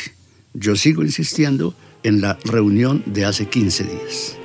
Yo 0.54 0.76
sigo 0.76 1.02
insistiendo 1.02 1.75
en 2.02 2.20
la 2.20 2.38
reunión 2.44 3.02
de 3.06 3.25
hace 3.25 3.47
15 3.47 3.85
días. 3.85 4.39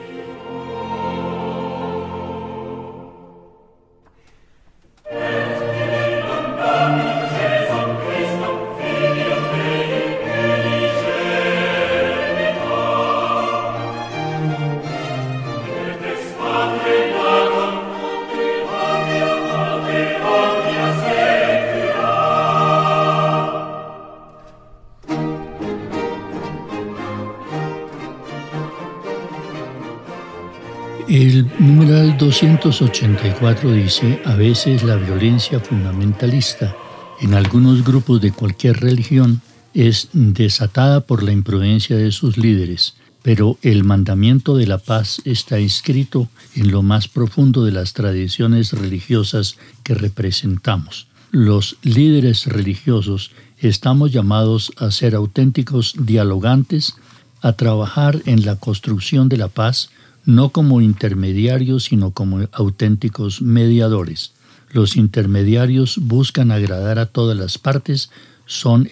1984 32.41 33.71
dice, 33.71 34.21
a 34.25 34.35
veces 34.35 34.83
la 34.83 34.97
violencia 34.97 35.61
fundamentalista 35.61 36.75
en 37.21 37.33
algunos 37.33 37.85
grupos 37.85 38.19
de 38.19 38.33
cualquier 38.33 38.81
religión 38.81 39.41
es 39.73 40.09
desatada 40.11 40.99
por 40.99 41.23
la 41.23 41.31
imprudencia 41.31 41.95
de 41.95 42.11
sus 42.11 42.37
líderes, 42.37 42.95
pero 43.21 43.57
el 43.61 43.85
mandamiento 43.85 44.57
de 44.57 44.67
la 44.67 44.79
paz 44.79 45.21
está 45.23 45.59
escrito 45.59 46.27
en 46.55 46.71
lo 46.71 46.81
más 46.81 47.07
profundo 47.07 47.63
de 47.63 47.71
las 47.71 47.93
tradiciones 47.93 48.73
religiosas 48.73 49.55
que 49.83 49.95
representamos. 49.95 51.07
Los 51.31 51.77
líderes 51.83 52.47
religiosos 52.47 53.31
estamos 53.59 54.11
llamados 54.11 54.73
a 54.75 54.91
ser 54.91 55.15
auténticos 55.15 55.93
dialogantes, 55.97 56.95
a 57.41 57.53
trabajar 57.53 58.21
en 58.25 58.45
la 58.45 58.57
construcción 58.57 59.29
de 59.29 59.37
la 59.37 59.47
paz, 59.47 59.89
no 60.25 60.49
como 60.49 60.81
intermediarios, 60.81 61.85
sino 61.85 62.11
como 62.11 62.47
auténticos 62.51 63.41
mediadores. 63.41 64.33
Los 64.71 64.97
intermediarios 64.97 65.99
buscan 65.99 66.51
agradar 66.51 66.99
a 66.99 67.05
todas 67.05 67.37
las 67.37 67.57
partes, 67.57 68.09
son 68.45 68.89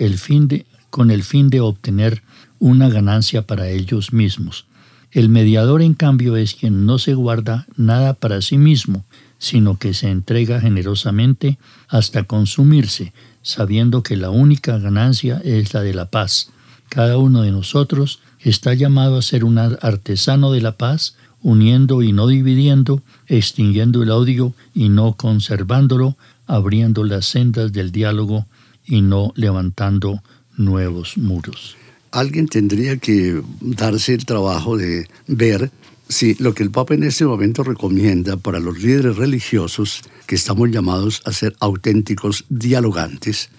con 0.89 1.11
el 1.11 1.23
fin 1.23 1.49
de 1.49 1.59
obtener 1.59 2.23
una 2.59 2.89
ganancia 2.89 3.45
para 3.45 3.69
ellos 3.69 4.13
mismos. 4.13 4.65
El 5.11 5.29
mediador, 5.29 5.81
en 5.81 5.93
cambio, 5.93 6.37
es 6.37 6.55
quien 6.55 6.85
no 6.85 6.97
se 6.97 7.13
guarda 7.13 7.67
nada 7.75 8.13
para 8.13 8.41
sí 8.41 8.57
mismo, 8.57 9.05
sino 9.37 9.77
que 9.77 9.93
se 9.93 10.09
entrega 10.09 10.61
generosamente 10.61 11.59
hasta 11.87 12.23
consumirse, 12.23 13.13
sabiendo 13.41 14.01
que 14.01 14.15
la 14.15 14.29
única 14.29 14.77
ganancia 14.77 15.41
es 15.43 15.73
la 15.73 15.81
de 15.81 15.93
la 15.93 16.09
paz. 16.09 16.51
Cada 16.89 17.17
uno 17.17 17.41
de 17.41 17.51
nosotros 17.51 18.21
está 18.39 18.73
llamado 18.73 19.17
a 19.17 19.21
ser 19.21 19.43
un 19.43 19.57
artesano 19.57 20.51
de 20.51 20.61
la 20.61 20.77
paz, 20.77 21.15
uniendo 21.43 22.01
y 22.01 22.11
no 22.11 22.27
dividiendo, 22.27 23.03
extinguiendo 23.27 24.01
el 24.01 24.09
odio 24.09 24.53
y 24.73 24.89
no 24.89 25.13
conservándolo, 25.13 26.17
abriendo 26.47 27.03
las 27.03 27.27
sendas 27.27 27.71
del 27.71 27.91
diálogo 27.91 28.47
y 28.85 29.01
no 29.01 29.31
levantando 29.35 30.23
nuevos 30.57 31.17
muros. 31.17 31.75
Alguien 32.11 32.47
tendría 32.47 32.97
que 32.97 33.41
darse 33.61 34.13
el 34.13 34.25
trabajo 34.25 34.77
de 34.77 35.07
ver 35.27 35.71
si 36.09 36.35
lo 36.35 36.53
que 36.53 36.63
el 36.63 36.71
Papa 36.71 36.93
en 36.93 37.03
este 37.03 37.25
momento 37.25 37.63
recomienda 37.63 38.37
para 38.37 38.59
los 38.59 38.81
líderes 38.81 39.15
religiosos, 39.15 40.01
que 40.27 40.35
estamos 40.35 40.69
llamados 40.69 41.21
a 41.25 41.31
ser 41.31 41.55
auténticos 41.59 42.45
dialogantes, 42.49 43.49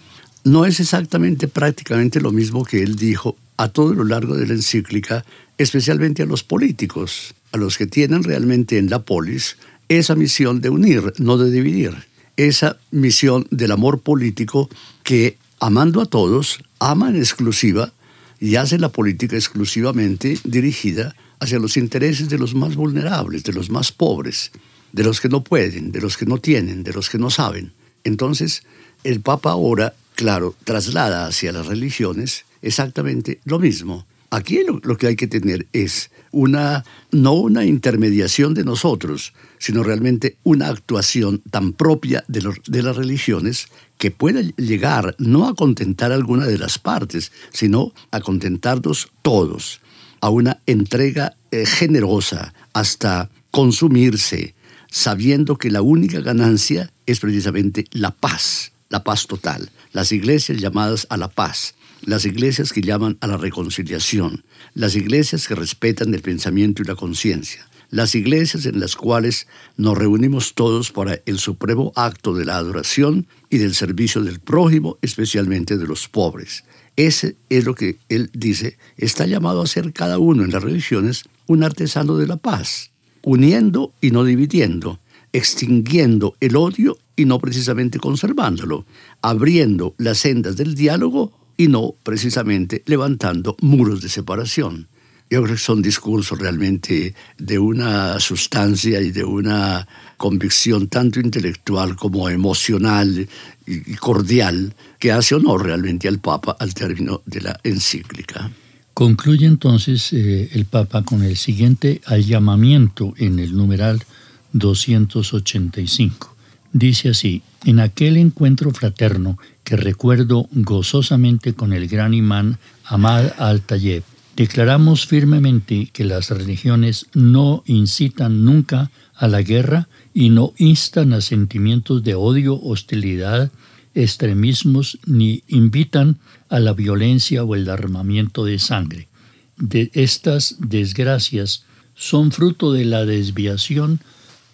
no 0.45 0.67
es 0.67 0.79
exactamente 0.79 1.49
prácticamente 1.49 2.21
lo 2.21 2.31
mismo 2.31 2.64
que 2.64 2.83
él 2.83 2.97
dijo 2.97 3.37
a 3.57 3.69
todo 3.69 3.95
lo 3.95 4.05
largo 4.05 4.37
de 4.37 4.47
la 4.47 4.53
encíclica, 4.53 5.25
especialmente 5.57 6.23
a 6.23 6.26
los 6.26 6.45
políticos 6.45 7.35
a 7.55 7.57
los 7.57 7.79
que 7.79 7.87
tienen 7.87 8.25
realmente 8.25 8.79
en 8.79 8.91
la 8.91 9.05
polis 9.05 9.59
esa 9.89 10.17
misión 10.17 10.61
de 10.61 10.71
unir, 10.71 11.13
no 11.19 11.39
de 11.39 11.53
dividir. 11.53 11.95
Esa 12.37 12.79
misión 12.91 13.47
del 13.53 13.71
amor 13.71 14.01
político 14.01 14.69
que, 15.05 15.39
amando 15.61 16.01
a 16.01 16.07
todos, 16.07 16.59
ama 16.81 17.11
en 17.11 17.17
exclusiva 17.17 17.93
y 18.41 18.57
hace 18.57 18.77
la 18.77 18.89
política 18.89 19.37
exclusivamente 19.37 20.37
dirigida 20.43 21.15
hacia 21.39 21.61
los 21.61 21.77
intereses 21.77 22.29
de 22.29 22.39
los 22.39 22.57
más 22.57 22.75
vulnerables, 22.75 23.45
de 23.45 23.53
los 23.53 23.71
más 23.71 23.93
pobres, 23.93 24.51
de 24.93 25.05
los 25.05 25.21
que 25.21 25.29
no 25.29 25.45
pueden, 25.45 25.93
de 25.93 26.01
los 26.01 26.17
que 26.17 26.27
no 26.27 26.39
tienen, 26.39 26.83
de 26.83 26.93
los 26.93 27.09
que 27.09 27.19
no 27.19 27.31
saben. 27.31 27.73
Entonces, 28.03 28.65
el 29.05 29.21
Papa 29.21 29.53
ahora, 29.53 29.95
claro, 30.17 30.57
traslada 30.65 31.29
hacia 31.29 31.53
las 31.53 31.67
religiones 31.67 32.47
exactamente 32.63 33.39
lo 33.45 33.61
mismo. 33.61 34.07
Aquí 34.35 34.62
lo, 34.67 34.99
que 34.99 35.07
hay 35.07 35.14
que 35.14 35.29
tener 35.29 35.69
es 35.73 36.11
una, 36.33 36.85
no 37.12 37.35
una 37.35 37.64
intermediación 37.64 38.53
de 38.53 38.64
nosotros, 38.64 39.33
sino 39.59 39.85
realmente 39.85 40.38
una 40.43 40.71
actuación 40.71 41.41
tan 41.53 41.73
propia 41.73 42.25
de, 42.26 42.53
de 42.67 42.83
las 42.83 42.97
religiones 42.97 43.69
que 43.97 44.11
pueda 44.11 44.41
llegar 44.57 45.14
no 45.19 45.47
a 45.47 45.55
contentar 45.55 46.11
alguna 46.11 46.47
de 46.47 46.59
las 46.59 46.81
partes, 46.81 47.31
sino 47.53 47.93
a 48.11 48.21
contentarnos 48.21 49.12
todos, 49.23 49.81
a 50.21 50.31
una 50.31 50.61
entrega 50.67 51.37
eh, 51.53 51.64
generosa 51.64 52.55
hasta 52.73 53.31
consumirse, 53.53 54.57
sabiendo 54.91 55.59
que 55.59 55.71
la 55.71 55.81
única 55.81 56.19
ganancia 56.19 56.93
es 57.07 57.21
precisamente 57.21 57.85
la 57.93 58.11
paz, 58.11 58.73
la 58.88 59.05
paz 59.05 59.29
total. 59.29 59.71
Las 59.93 60.11
iglesias 60.11 60.59
llamadas 60.59 61.07
a 61.09 61.17
la 61.19 61.29
paz, 61.29 61.76
las 62.07 62.27
iglesias 62.27 62.73
que 62.73 62.83
llaman 62.83 63.17
a 63.21 63.27
la 63.27 63.37
reconciliación, 63.37 64.45
las 64.75 64.95
iglesias 64.95 65.49
que 65.49 65.55
respetan 65.55 66.13
el 66.15 66.21
pensamiento 66.21 66.83
y 66.83 66.85
la 66.85 66.95
conciencia, 66.95 67.67
las 67.91 68.15
iglesias 68.15 68.67
en 68.67 68.81
las 68.81 68.97
cuales 68.97 69.47
nos 69.77 69.97
reunimos 69.97 70.55
todos 70.55 70.91
para 70.91 71.21
el 71.27 71.39
supremo 71.39 71.93
acto 71.97 72.35
de 72.35 72.45
la 72.45 72.57
adoración 72.57 73.27
y 73.51 73.59
del 73.59 73.75
servicio 73.75 74.23
del 74.23 74.41
prójimo, 74.41 74.99
especialmente 75.01 75.77
de 75.79 75.87
los 75.87 76.09
pobres. 76.09 76.65
Ese 76.97 77.37
es 77.49 77.65
lo 77.65 77.75
que 77.75 77.99
él 78.09 78.31
dice, 78.33 78.77
está 78.97 79.27
llamado 79.27 79.63
a 79.63 79.67
ser 79.67 79.93
cada 79.93 80.19
uno 80.19 80.45
en 80.45 80.51
las 80.51 80.63
religiones 80.63 81.25
un 81.47 81.63
artesano 81.63 82.17
de 82.17 82.27
la 82.27 82.37
paz, 82.37 82.91
uniendo 83.23 83.93
y 84.01 84.11
no 84.11 84.25
dividiendo, 84.25 85.01
extinguiendo 85.33 86.37
el 86.41 86.57
odio 86.57 86.97
y 87.17 87.25
no 87.25 87.39
precisamente 87.39 87.99
conservándolo, 87.99 88.87
abriendo 89.23 89.95
las 89.99 90.19
sendas 90.19 90.57
del 90.57 90.75
diálogo 90.75 91.44
y 91.57 91.69
no 91.69 91.95
precisamente 92.03 92.83
levantando 92.87 93.57
muros 93.61 94.01
de 94.01 94.09
separación. 94.09 94.89
Yo 95.31 95.43
creo 95.43 95.55
que 95.55 95.61
son 95.61 95.83
discursos 95.83 96.39
realmente 96.39 97.15
de 97.39 97.59
una 97.59 98.21
sustancia 98.21 99.01
y 99.01 99.11
de 99.11 99.25
una 99.25 99.89
convicción 100.17 100.89
tanto 100.89 101.19
intelectual 101.19 101.97
como 101.97 102.29
emocional 102.29 103.29
y 103.67 103.95
cordial 103.95 104.75
que 104.99 105.13
hace 105.13 105.35
honor 105.35 105.65
realmente 105.65 106.09
al 106.09 106.21
Papa 106.21 106.57
al 106.59 106.75
término 106.75 107.23
de 107.27 107.41
la 107.41 107.59
encíclica. 107.65 108.51
Concluye 108.93 109.47
entonces 109.47 110.13
eh, 110.13 110.51
el 110.53 110.67
Papa 110.67 111.03
con 111.03 111.25
el 111.25 111.37
siguiente 111.37 112.01
llamamiento 112.25 113.15
en 113.17 113.41
el 113.41 113.57
numeral 113.57 114.05
285. 114.53 116.37
Dice 116.73 117.09
así, 117.09 117.43
en 117.65 117.81
aquel 117.81 118.17
encuentro 118.17 118.71
fraterno 118.71 119.37
que 119.64 119.76
recuerdo 119.76 120.47
gozosamente 120.52 121.54
con 121.54 121.73
el 121.73 121.88
gran 121.88 122.14
imán 122.14 122.59
Ahmad 122.85 123.33
al-Tayeb, 123.38 124.02
declaramos 124.37 125.06
firmemente 125.06 125.88
que 125.92 126.04
las 126.04 126.30
religiones 126.30 127.06
no 127.14 127.62
incitan 127.66 128.44
nunca 128.44 128.90
a 129.14 129.26
la 129.26 129.42
guerra 129.42 129.88
y 130.12 130.28
no 130.28 130.52
instan 130.59 131.12
a 131.12 131.21
sentimientos 131.21 132.04
de 132.04 132.14
odio, 132.14 132.61
hostilidad, 132.61 133.50
extremismos 133.94 134.99
ni 135.06 135.42
invitan 135.49 136.18
a 136.49 136.59
la 136.61 136.73
violencia 136.73 137.44
o 137.44 137.54
el 137.54 137.68
armamiento 137.71 138.44
de 138.44 138.59
sangre. 138.59 139.09
De 139.56 139.90
estas 139.94 140.56
desgracias 140.59 141.64
son 141.94 142.33
fruto 142.33 142.73
de 142.73 142.85
la 142.85 143.04
desviación 143.04 144.00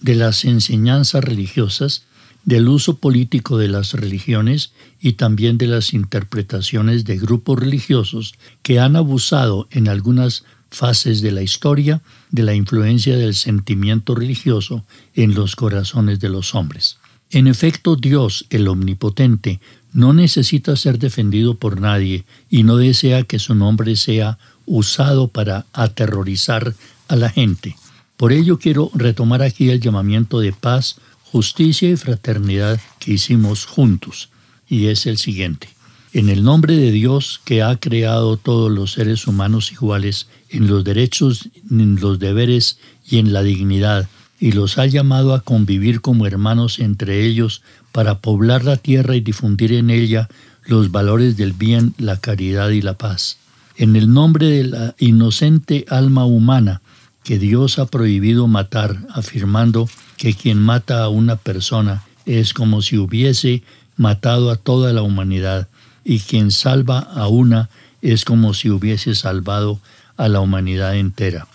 de 0.01 0.15
las 0.15 0.45
enseñanzas 0.45 1.25
religiosas, 1.25 2.05
del 2.45 2.69
uso 2.69 2.97
político 2.99 3.59
de 3.59 3.69
las 3.69 3.95
religiones 3.95 4.73
y 5.01 5.13
también 5.13 5.59
de 5.59 5.67
las 5.67 5.93
interpretaciones 5.95 7.05
de 7.05 7.19
grupos 7.19 7.59
religiosos 7.59 8.35
que 8.63 8.81
han 8.81 8.97
abusado 8.97 9.69
en 9.71 9.89
algunas 9.89 10.45
fases 10.71 11.21
de 11.21 11.33
la 11.33 11.43
historia 11.43 12.01
de 12.31 12.45
la 12.45 12.55
influencia 12.55 13.17
del 13.17 13.35
sentimiento 13.35 14.15
religioso 14.15 14.85
en 15.15 15.35
los 15.35 15.57
corazones 15.57 16.21
de 16.21 16.29
los 16.29 16.55
hombres. 16.55 16.99
En 17.31 17.47
efecto, 17.47 17.97
Dios, 17.97 18.47
el 18.51 18.67
Omnipotente, 18.69 19.61
no 19.93 20.13
necesita 20.13 20.77
ser 20.77 20.99
defendido 20.99 21.55
por 21.55 21.81
nadie 21.81 22.25
y 22.49 22.63
no 22.63 22.77
desea 22.77 23.23
que 23.25 23.39
su 23.39 23.55
nombre 23.55 23.97
sea 23.97 24.39
usado 24.67 25.29
para 25.29 25.67
aterrorizar 25.73 26.75
a 27.09 27.17
la 27.17 27.29
gente. 27.31 27.77
Por 28.17 28.33
ello 28.33 28.59
quiero 28.59 28.91
retomar 28.95 29.43
aquí 29.43 29.71
el 29.71 29.81
llamamiento 29.81 30.41
de 30.41 30.53
paz, 30.53 30.97
justicia 31.33 31.89
y 31.89 31.97
fraternidad 31.97 32.81
que 32.99 33.13
hicimos 33.13 33.65
juntos, 33.65 34.31
y 34.69 34.87
es 34.87 35.07
el 35.07 35.17
siguiente. 35.17 35.69
En 36.13 36.29
el 36.29 36.43
nombre 36.43 36.77
de 36.77 36.91
Dios 36.91 37.41
que 37.45 37.63
ha 37.63 37.77
creado 37.77 38.37
todos 38.37 38.71
los 38.71 38.93
seres 38.93 39.29
humanos 39.29 39.71
iguales 39.71 40.27
en 40.49 40.67
los 40.67 40.83
derechos, 40.83 41.49
en 41.71 42.01
los 42.01 42.19
deberes 42.19 42.79
y 43.09 43.19
en 43.19 43.33
la 43.33 43.45
dignidad, 43.45 44.09
y 44.41 44.53
los 44.53 44.79
ha 44.79 44.87
llamado 44.87 45.35
a 45.35 45.43
convivir 45.43 46.01
como 46.01 46.27
hermanos 46.27 46.81
entre 46.81 47.25
ellos 47.25 47.63
para 47.93 48.19
poblar 48.19 48.65
la 48.65 48.77
tierra 48.77 49.15
y 49.15 49.21
difundir 49.21 49.73
en 49.73 49.91
ella 49.91 50.29
los 50.65 50.91
valores 50.91 51.37
del 51.37 51.53
bien, 51.53 51.95
la 51.99 52.17
caridad 52.17 52.71
y 52.71 52.83
la 52.83 52.95
paz. 52.95 53.37
En 53.77 53.95
el 53.95 54.13
nombre 54.13 54.47
de 54.47 54.65
la 54.65 54.95
inocente 54.99 55.85
alma 55.89 56.25
humana 56.25 56.81
que 57.23 57.39
Dios 57.39 57.79
ha 57.79 57.87
prohibido 57.87 58.47
matar, 58.47 58.99
afirmando 59.13 59.89
que 60.17 60.35
quien 60.35 60.59
mata 60.59 61.03
a 61.03 61.09
una 61.09 61.37
persona 61.37 62.03
es 62.27 62.55
como 62.55 62.83
si 62.83 62.97
hubiese 62.97 63.63
matado 63.97 64.51
a 64.51 64.57
toda 64.57 64.93
la 64.93 65.03
humanidad, 65.03 65.69
y 66.05 66.21
quien 66.21 66.51
salva 66.51 66.99
a 66.99 67.29
una 67.29 67.69
es 68.03 68.25
como 68.25 68.55
si 68.55 68.71
hubiese 68.71 69.15
salvado 69.15 69.81
a 70.17 70.29
la 70.29 70.41
humanidad 70.41 70.97
entera. 70.97 71.47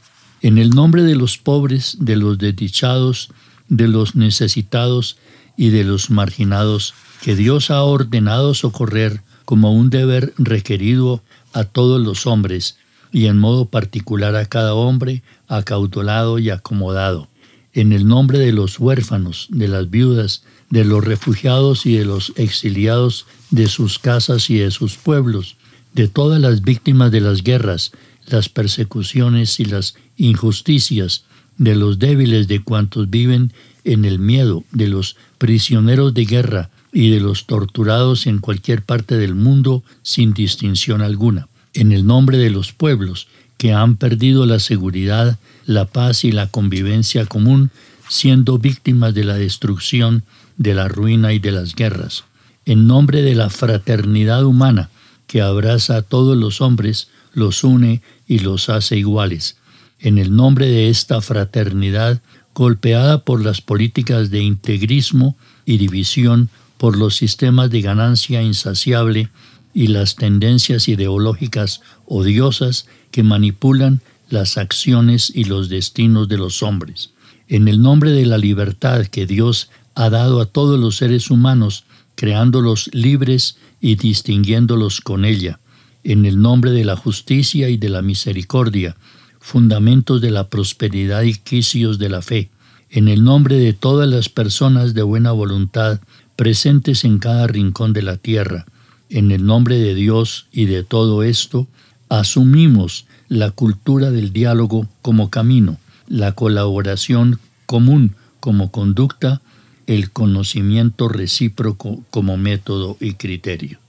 En 0.41 0.58
el 0.58 0.69
nombre 0.69 1.04
de 1.04 1.15
los 1.15 1.38
pobres, 1.38 1.97
de 1.99 2.15
los 2.15 2.38
desdichados, 2.38 3.30
de 3.67 3.88
los 3.88 4.15
necesitados 4.15 5.17
y 5.58 5.69
de 5.69 5.84
los 5.84 6.12
marginados, 6.12 6.93
que 7.21 7.36
Dios 7.36 7.71
ha 7.71 7.82
ordenado 7.82 8.54
socorrer 8.54 9.21
como 9.45 9.73
un 9.73 9.89
deber 9.89 10.34
requerido 10.38 11.23
a 11.54 11.63
todos 11.63 12.01
los 12.01 12.28
hombres, 12.28 12.78
y 13.12 13.28
en 13.28 13.39
modo 13.39 13.65
particular 13.65 14.36
a 14.36 14.45
cada 14.45 14.73
hombre 14.73 15.23
acaudolado 15.47 16.39
y 16.39 16.49
acomodado, 16.49 17.29
en 17.73 17.91
el 17.91 18.08
nombre 18.08 18.39
de 18.39 18.53
los 18.53 18.79
huérfanos, 18.79 19.47
de 19.49 19.67
las 19.67 19.89
viudas, 19.89 20.43
de 20.69 20.86
los 20.86 21.03
refugiados 21.03 21.86
y 21.86 21.97
de 21.97 22.05
los 22.05 22.34
exiliados 22.36 23.25
de 23.51 23.67
sus 23.67 23.99
casas 23.99 24.49
y 24.49 24.58
de 24.58 24.71
sus 24.71 24.95
pueblos, 24.95 25.58
de 25.93 26.08
todas 26.08 26.41
las 26.41 26.62
víctimas 26.62 27.12
de 27.12 27.21
las 27.21 27.43
guerras, 27.43 27.91
las 28.27 28.49
persecuciones 28.49 29.60
y 29.60 29.65
las 29.65 29.95
injusticias 30.17 31.25
de 31.58 31.75
los 31.75 31.99
débiles 31.99 32.47
de 32.47 32.62
cuantos 32.63 33.10
viven 33.10 33.53
en 33.84 34.03
el 34.03 34.19
miedo, 34.19 34.63
de 34.71 34.88
los 34.88 35.15
prisioneros 35.38 36.13
de 36.13 36.25
guerra 36.25 36.69
y 36.91 37.12
de 37.12 37.19
los 37.19 37.45
torturados 37.45 38.27
en 38.27 38.39
cualquier 38.39 38.81
parte 38.81 39.17
del 39.17 39.36
mundo 39.36 39.84
sin 40.01 40.34
distinción 40.34 41.01
alguna, 41.01 41.47
en 41.73 41.91
el 41.91 42.05
nombre 42.05 42.38
de 42.38 42.49
los 42.49 42.73
pueblos 42.73 43.27
que 43.57 43.73
han 43.73 43.95
perdido 43.97 44.45
la 44.45 44.59
seguridad, 44.59 45.37
la 45.65 45.85
paz 45.85 46.23
y 46.23 46.31
la 46.31 46.47
convivencia 46.47 47.25
común, 47.25 47.71
siendo 48.09 48.57
víctimas 48.59 49.13
de 49.13 49.23
la 49.23 49.35
destrucción, 49.35 50.23
de 50.57 50.73
la 50.73 50.87
ruina 50.87 51.33
y 51.33 51.39
de 51.39 51.51
las 51.51 51.75
guerras, 51.75 52.25
en 52.65 52.87
nombre 52.87 53.21
de 53.21 53.35
la 53.35 53.49
fraternidad 53.49 54.45
humana 54.45 54.89
que 55.27 55.41
abraza 55.41 55.97
a 55.97 56.01
todos 56.01 56.37
los 56.37 56.61
hombres, 56.61 57.09
los 57.33 57.63
une 57.63 58.01
y 58.27 58.39
los 58.39 58.69
hace 58.69 58.97
iguales. 58.97 59.57
En 59.99 60.17
el 60.17 60.35
nombre 60.35 60.67
de 60.67 60.89
esta 60.89 61.21
fraternidad, 61.21 62.21
golpeada 62.53 63.23
por 63.23 63.43
las 63.43 63.61
políticas 63.61 64.29
de 64.29 64.41
integrismo 64.41 65.35
y 65.65 65.77
división, 65.77 66.49
por 66.77 66.97
los 66.97 67.15
sistemas 67.15 67.69
de 67.69 67.81
ganancia 67.81 68.41
insaciable 68.41 69.29
y 69.75 69.88
las 69.88 70.15
tendencias 70.15 70.88
ideológicas 70.88 71.81
odiosas 72.07 72.88
que 73.11 73.21
manipulan 73.21 74.01
las 74.29 74.57
acciones 74.57 75.31
y 75.35 75.43
los 75.43 75.69
destinos 75.69 76.27
de 76.27 76.38
los 76.38 76.63
hombres. 76.63 77.11
En 77.47 77.67
el 77.67 77.81
nombre 77.81 78.11
de 78.11 78.25
la 78.25 78.39
libertad 78.39 79.05
que 79.05 79.27
Dios 79.27 79.69
ha 79.93 80.09
dado 80.09 80.41
a 80.41 80.47
todos 80.47 80.79
los 80.79 80.97
seres 80.97 81.29
humanos, 81.29 81.83
creándolos 82.15 82.89
libres 82.93 83.57
y 83.79 83.95
distinguiéndolos 83.95 85.01
con 85.01 85.25
ella 85.25 85.59
en 86.05 86.25
el 86.25 86.39
nombre 86.39 86.71
de 86.71 86.85
la 86.85 86.95
justicia 86.95 87.67
y 87.67 87.77
de 87.77 87.89
la 87.89 88.03
misericordia, 88.03 88.95
fundamentos 89.39 90.21
de 90.21 90.29
la 90.29 90.49
prosperidad 90.49 91.23
y 91.23 91.33
quicios 91.33 91.97
de 91.97 92.09
la 92.09 92.21
fe, 92.21 92.51
en 92.91 93.07
el 93.07 93.23
nombre 93.23 93.57
de 93.57 93.73
todas 93.73 94.07
las 94.07 94.29
personas 94.29 94.93
de 94.93 95.01
buena 95.01 95.31
voluntad 95.31 95.99
presentes 96.35 97.03
en 97.05 97.17
cada 97.17 97.47
rincón 97.47 97.91
de 97.91 98.03
la 98.03 98.17
tierra, 98.17 98.65
en 99.09 99.31
el 99.31 99.45
nombre 99.45 99.77
de 99.77 99.95
Dios 99.95 100.47
y 100.51 100.65
de 100.65 100.83
todo 100.83 101.23
esto, 101.23 101.67
asumimos 102.09 103.05
la 103.27 103.51
cultura 103.51 104.11
del 104.11 104.31
diálogo 104.33 104.87
como 105.01 105.29
camino, 105.29 105.77
la 106.07 106.33
colaboración 106.33 107.39
común 107.65 108.15
como 108.39 108.71
conducta, 108.71 109.41
el 109.87 110.11
conocimiento 110.11 111.09
recíproco 111.09 112.03
como 112.09 112.37
método 112.37 112.97
y 112.99 113.13
criterio. 113.13 113.79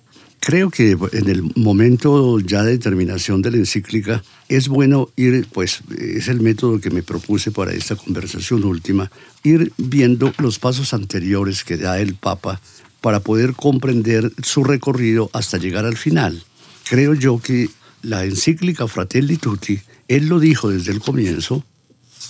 Creo 0.40 0.70
que 0.70 0.96
en 1.12 1.29
el 1.29 1.42
momento 1.57 2.38
ya 2.38 2.62
de 2.62 2.79
terminación 2.79 3.42
de 3.42 3.50
la 3.50 3.57
encíclica 3.57 4.22
es 4.48 4.68
bueno 4.68 5.09
ir, 5.16 5.46
pues 5.52 5.81
es 5.98 6.29
el 6.29 6.40
método 6.40 6.81
que 6.81 6.90
me 6.90 7.02
propuse 7.02 7.50
para 7.50 7.72
esta 7.72 7.96
conversación 7.96 8.62
última, 8.64 9.11
ir 9.42 9.72
viendo 9.76 10.33
los 10.38 10.61
pasos 10.61 10.94
anteriores 10.94 11.64
que 11.64 11.76
da 11.76 11.98
el 11.98 12.14
Papa 12.14 12.61
para 13.07 13.21
poder 13.21 13.53
comprender 13.53 14.33
su 14.42 14.64
recorrido 14.64 15.31
hasta 15.33 15.59
llegar 15.59 15.85
al 15.85 15.97
final. 15.97 16.42
Creo 16.90 17.14
yo 17.14 17.38
que 17.38 17.71
la 18.03 18.25
encíclica 18.25 18.88
Fratelli 18.88 19.37
Tutti, 19.37 19.79
él 20.09 20.27
lo 20.27 20.40
dijo 20.40 20.71
desde 20.71 20.90
el 20.90 20.99
comienzo, 20.99 21.64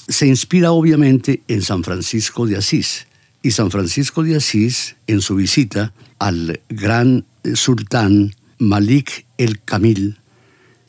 se 0.06 0.26
inspira 0.26 0.72
obviamente 0.72 1.40
en 1.48 1.62
San 1.62 1.82
Francisco 1.82 2.44
de 2.44 2.58
Asís. 2.58 3.06
Y 3.40 3.52
San 3.52 3.70
Francisco 3.70 4.22
de 4.22 4.36
Asís, 4.36 4.96
en 5.06 5.22
su 5.22 5.36
visita 5.36 5.94
al 6.18 6.60
gran 6.68 7.24
sultán 7.54 8.34
Malik 8.58 9.24
el 9.38 9.62
Kamil, 9.62 10.18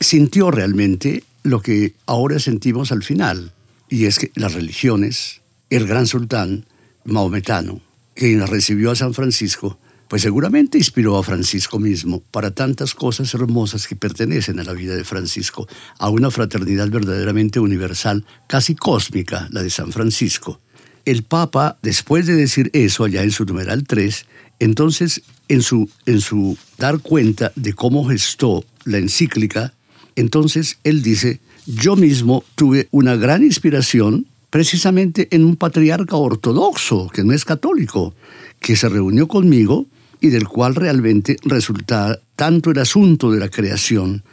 sintió 0.01 0.51
realmente 0.51 1.23
lo 1.43 1.61
que 1.61 1.93
ahora 2.07 2.39
sentimos 2.39 2.91
al 2.91 3.03
final, 3.03 3.53
y 3.87 4.03
es 4.03 4.19
que 4.19 4.33
las 4.35 4.53
religiones, 4.53 5.39
el 5.69 5.87
gran 5.87 6.07
sultán 6.07 6.65
maometano, 7.05 7.79
quien 8.17 8.45
recibió 8.47 8.91
a 8.91 8.95
San 8.95 9.13
Francisco, 9.13 9.79
pues 10.07 10.23
seguramente 10.23 10.77
inspiró 10.77 11.17
a 11.17 11.23
Francisco 11.23 11.79
mismo 11.79 12.21
para 12.31 12.51
tantas 12.51 12.95
cosas 12.95 13.33
hermosas 13.33 13.87
que 13.87 13.95
pertenecen 13.95 14.59
a 14.59 14.63
la 14.63 14.73
vida 14.73 14.95
de 14.95 15.03
Francisco, 15.03 15.67
a 15.99 16.09
una 16.09 16.31
fraternidad 16.31 16.89
verdaderamente 16.89 17.59
universal, 17.59 18.25
casi 18.47 18.75
cósmica, 18.75 19.47
la 19.51 19.61
de 19.61 19.69
San 19.69 19.91
Francisco. 19.91 20.59
El 21.05 21.23
Papa, 21.23 21.77
después 21.83 22.25
de 22.25 22.33
decir 22.33 22.71
eso 22.73 23.03
allá 23.03 23.23
en 23.23 23.31
su 23.31 23.45
numeral 23.45 23.83
3, 23.83 24.25
entonces 24.59 25.21
en 25.47 25.61
su, 25.61 25.89
en 26.05 26.19
su 26.19 26.57
dar 26.77 26.99
cuenta 26.99 27.51
de 27.55 27.73
cómo 27.73 28.09
gestó 28.09 28.65
la 28.83 28.97
encíclica, 28.97 29.73
entonces 30.15 30.79
él 30.83 31.03
dice, 31.03 31.39
yo 31.67 31.95
mismo 31.95 32.43
tuve 32.55 32.87
una 32.91 33.15
gran 33.15 33.43
inspiración 33.43 34.25
precisamente 34.49 35.27
en 35.31 35.45
un 35.45 35.55
patriarca 35.55 36.15
ortodoxo, 36.15 37.09
que 37.09 37.23
no 37.23 37.33
es 37.33 37.45
católico, 37.45 38.13
que 38.59 38.75
se 38.75 38.89
reunió 38.89 39.27
conmigo 39.27 39.85
y 40.21 40.29
del 40.29 40.47
cual 40.47 40.75
realmente 40.75 41.37
resulta 41.43 42.19
tanto 42.35 42.71
el 42.71 42.79
asunto 42.79 43.31
de 43.31 43.39
la 43.39 43.49
creación 43.49 44.23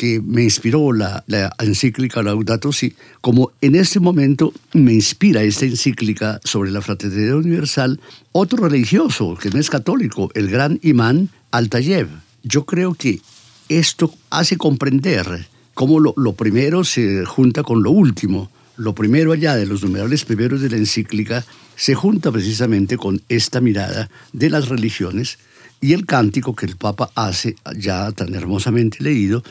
que 0.00 0.18
me 0.24 0.44
inspiró 0.44 0.92
la, 0.92 1.24
la 1.26 1.54
encíclica 1.58 2.22
Laudato 2.22 2.72
Si, 2.72 2.94
como 3.20 3.52
en 3.60 3.74
este 3.74 4.00
momento 4.00 4.54
me 4.72 4.94
inspira 4.94 5.42
esta 5.42 5.66
encíclica 5.66 6.40
sobre 6.42 6.70
la 6.70 6.80
fraternidad 6.80 7.36
universal 7.36 8.00
otro 8.32 8.66
religioso 8.66 9.36
que 9.36 9.50
no 9.50 9.60
es 9.60 9.68
católico, 9.68 10.30
el 10.34 10.48
gran 10.48 10.80
imán 10.82 11.28
Altayev. 11.50 12.08
Yo 12.42 12.64
creo 12.64 12.94
que 12.94 13.20
esto 13.68 14.14
hace 14.30 14.56
comprender 14.56 15.46
cómo 15.74 16.00
lo, 16.00 16.14
lo 16.16 16.32
primero 16.32 16.82
se 16.82 17.26
junta 17.26 17.62
con 17.62 17.82
lo 17.82 17.90
último. 17.90 18.50
Lo 18.80 18.94
primero 18.94 19.32
allá 19.32 19.56
de 19.56 19.66
los 19.66 19.82
numerables 19.82 20.24
primeros 20.24 20.62
de 20.62 20.70
la 20.70 20.78
encíclica 20.78 21.44
se 21.76 21.94
junta 21.94 22.32
precisamente 22.32 22.96
con 22.96 23.20
esta 23.28 23.60
mirada 23.60 24.08
de 24.32 24.48
las 24.48 24.70
religiones 24.70 25.38
y 25.82 25.92
el 25.92 26.06
cántico 26.06 26.56
que 26.56 26.64
el 26.64 26.78
Papa 26.78 27.10
hace, 27.14 27.56
ya 27.76 28.10
tan 28.12 28.34
hermosamente 28.34 29.04
leído, 29.04 29.42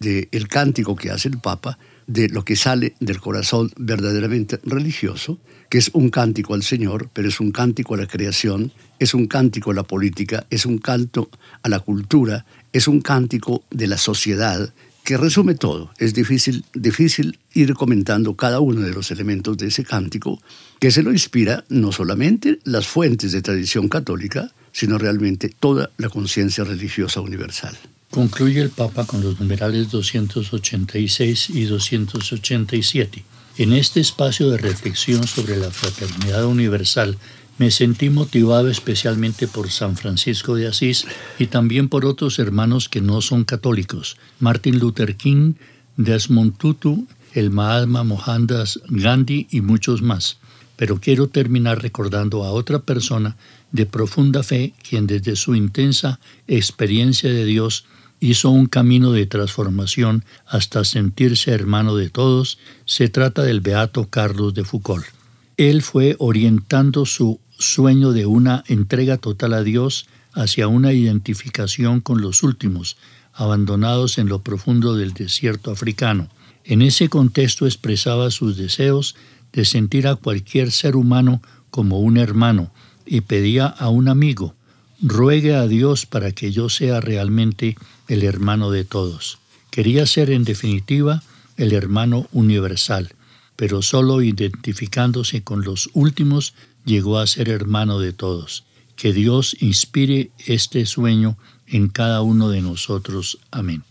de 0.00 0.30
el 0.32 0.48
cántico 0.48 0.96
que 0.96 1.10
hace 1.10 1.28
el 1.28 1.38
Papa, 1.38 1.78
de 2.06 2.30
lo 2.30 2.46
que 2.46 2.56
sale 2.56 2.94
del 2.98 3.20
corazón 3.20 3.70
verdaderamente 3.76 4.58
religioso, 4.64 5.38
que 5.68 5.76
es 5.76 5.90
un 5.92 6.08
cántico 6.08 6.54
al 6.54 6.62
Señor, 6.62 7.10
pero 7.12 7.28
es 7.28 7.40
un 7.40 7.52
cántico 7.52 7.92
a 7.92 7.98
la 7.98 8.06
creación, 8.06 8.72
es 8.98 9.12
un 9.12 9.26
cántico 9.26 9.70
a 9.70 9.74
la 9.74 9.82
política, 9.82 10.46
es 10.48 10.64
un 10.64 10.78
canto 10.78 11.28
a 11.62 11.68
la 11.68 11.80
cultura, 11.80 12.46
es 12.72 12.88
un 12.88 13.02
cántico 13.02 13.64
de 13.70 13.86
la 13.86 13.98
sociedad, 13.98 14.72
que 15.08 15.16
resume 15.16 15.54
todo. 15.54 15.90
Es 15.96 16.12
difícil, 16.12 16.66
difícil 16.74 17.38
ir 17.54 17.72
comentando 17.72 18.36
cada 18.36 18.60
uno 18.60 18.82
de 18.82 18.92
los 18.92 19.10
elementos 19.10 19.56
de 19.56 19.68
ese 19.68 19.82
cántico, 19.82 20.38
que 20.80 20.90
se 20.90 21.02
lo 21.02 21.12
inspira 21.12 21.64
no 21.70 21.92
solamente 21.92 22.58
las 22.64 22.86
fuentes 22.86 23.32
de 23.32 23.40
tradición 23.40 23.88
católica, 23.88 24.52
sino 24.70 24.98
realmente 24.98 25.48
toda 25.48 25.88
la 25.96 26.10
conciencia 26.10 26.62
religiosa 26.62 27.22
universal. 27.22 27.74
Concluye 28.10 28.60
el 28.60 28.68
Papa 28.68 29.06
con 29.06 29.22
los 29.22 29.40
numerales 29.40 29.90
286 29.90 31.50
y 31.54 31.64
287. 31.64 33.24
En 33.56 33.72
este 33.72 34.00
espacio 34.00 34.50
de 34.50 34.58
reflexión 34.58 35.26
sobre 35.26 35.56
la 35.56 35.70
fraternidad 35.70 36.44
universal 36.44 37.16
me 37.58 37.70
sentí 37.72 38.08
motivado 38.08 38.68
especialmente 38.68 39.48
por 39.48 39.70
San 39.70 39.96
Francisco 39.96 40.54
de 40.54 40.68
Asís 40.68 41.06
y 41.38 41.48
también 41.48 41.88
por 41.88 42.06
otros 42.06 42.38
hermanos 42.38 42.88
que 42.88 43.00
no 43.00 43.20
son 43.20 43.44
católicos, 43.44 44.16
Martin 44.38 44.78
Luther 44.78 45.16
King, 45.16 45.54
Desmond 45.96 46.56
Tutu, 46.56 47.06
el 47.34 47.50
Mahatma 47.50 48.04
Mohandas 48.04 48.80
Gandhi 48.88 49.48
y 49.50 49.60
muchos 49.60 50.00
más. 50.00 50.38
Pero 50.76 51.00
quiero 51.00 51.28
terminar 51.28 51.82
recordando 51.82 52.44
a 52.44 52.52
otra 52.52 52.78
persona 52.78 53.36
de 53.72 53.84
profunda 53.84 54.44
fe 54.44 54.72
quien 54.88 55.08
desde 55.08 55.34
su 55.34 55.56
intensa 55.56 56.20
experiencia 56.46 57.28
de 57.28 57.44
Dios 57.44 57.84
hizo 58.20 58.50
un 58.50 58.66
camino 58.66 59.12
de 59.12 59.26
transformación 59.26 60.24
hasta 60.46 60.84
sentirse 60.84 61.50
hermano 61.50 61.96
de 61.96 62.10
todos, 62.10 62.58
se 62.84 63.08
trata 63.08 63.42
del 63.42 63.60
beato 63.60 64.08
Carlos 64.08 64.54
de 64.54 64.64
Foucault. 64.64 65.17
Él 65.58 65.82
fue 65.82 66.14
orientando 66.20 67.04
su 67.04 67.40
sueño 67.58 68.12
de 68.12 68.26
una 68.26 68.62
entrega 68.68 69.16
total 69.18 69.54
a 69.54 69.64
Dios 69.64 70.06
hacia 70.32 70.68
una 70.68 70.92
identificación 70.92 72.00
con 72.00 72.20
los 72.20 72.44
últimos, 72.44 72.96
abandonados 73.34 74.18
en 74.18 74.28
lo 74.28 74.40
profundo 74.42 74.94
del 74.94 75.14
desierto 75.14 75.72
africano. 75.72 76.28
En 76.64 76.80
ese 76.80 77.08
contexto 77.08 77.66
expresaba 77.66 78.30
sus 78.30 78.56
deseos 78.56 79.16
de 79.52 79.64
sentir 79.64 80.06
a 80.06 80.14
cualquier 80.14 80.70
ser 80.70 80.94
humano 80.94 81.42
como 81.70 81.98
un 81.98 82.18
hermano 82.18 82.70
y 83.04 83.22
pedía 83.22 83.66
a 83.66 83.88
un 83.88 84.06
amigo, 84.06 84.54
ruegue 85.02 85.56
a 85.56 85.66
Dios 85.66 86.06
para 86.06 86.30
que 86.30 86.52
yo 86.52 86.68
sea 86.68 87.00
realmente 87.00 87.76
el 88.06 88.22
hermano 88.22 88.70
de 88.70 88.84
todos. 88.84 89.40
Quería 89.70 90.06
ser 90.06 90.30
en 90.30 90.44
definitiva 90.44 91.24
el 91.56 91.72
hermano 91.72 92.28
universal, 92.30 93.12
pero 93.58 93.82
solo 93.82 94.22
identificándose 94.22 95.42
con 95.42 95.64
los 95.64 95.90
últimos 95.92 96.54
llegó 96.84 97.18
a 97.18 97.26
ser 97.26 97.48
hermano 97.48 97.98
de 97.98 98.12
todos. 98.12 98.62
Que 98.94 99.12
Dios 99.12 99.56
inspire 99.58 100.30
este 100.46 100.86
sueño 100.86 101.36
en 101.66 101.88
cada 101.88 102.22
uno 102.22 102.50
de 102.50 102.62
nosotros. 102.62 103.40
Amén. 103.50 103.82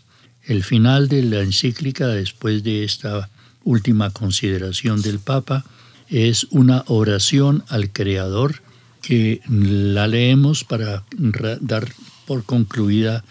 El 0.43 0.63
final 0.63 1.09
de 1.09 1.21
la 1.21 1.41
encíclica, 1.41 2.07
después 2.07 2.63
de 2.63 2.85
esta 2.85 3.29
última 3.65 4.09
consideración 4.11 5.01
del 5.01 5.19
Papa, 5.19 5.65
es 6.07 6.45
una 6.51 6.85
oración 6.87 7.65
al 7.67 7.91
Creador 7.91 8.61
que 9.01 9.41
la 9.49 10.07
leemos 10.07 10.63
para 10.63 11.03
dar 11.59 11.91
por 12.25 12.45
concluida, 12.45 13.25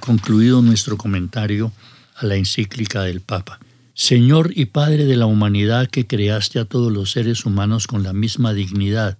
concluido 0.00 0.60
nuestro 0.60 0.96
comentario 0.96 1.70
a 2.16 2.26
la 2.26 2.34
encíclica 2.34 3.02
del 3.02 3.20
Papa. 3.20 3.60
Señor 3.98 4.52
y 4.54 4.66
Padre 4.66 5.06
de 5.06 5.16
la 5.16 5.24
humanidad 5.24 5.88
que 5.88 6.06
creaste 6.06 6.58
a 6.58 6.66
todos 6.66 6.92
los 6.92 7.12
seres 7.12 7.46
humanos 7.46 7.86
con 7.86 8.02
la 8.02 8.12
misma 8.12 8.52
dignidad, 8.52 9.16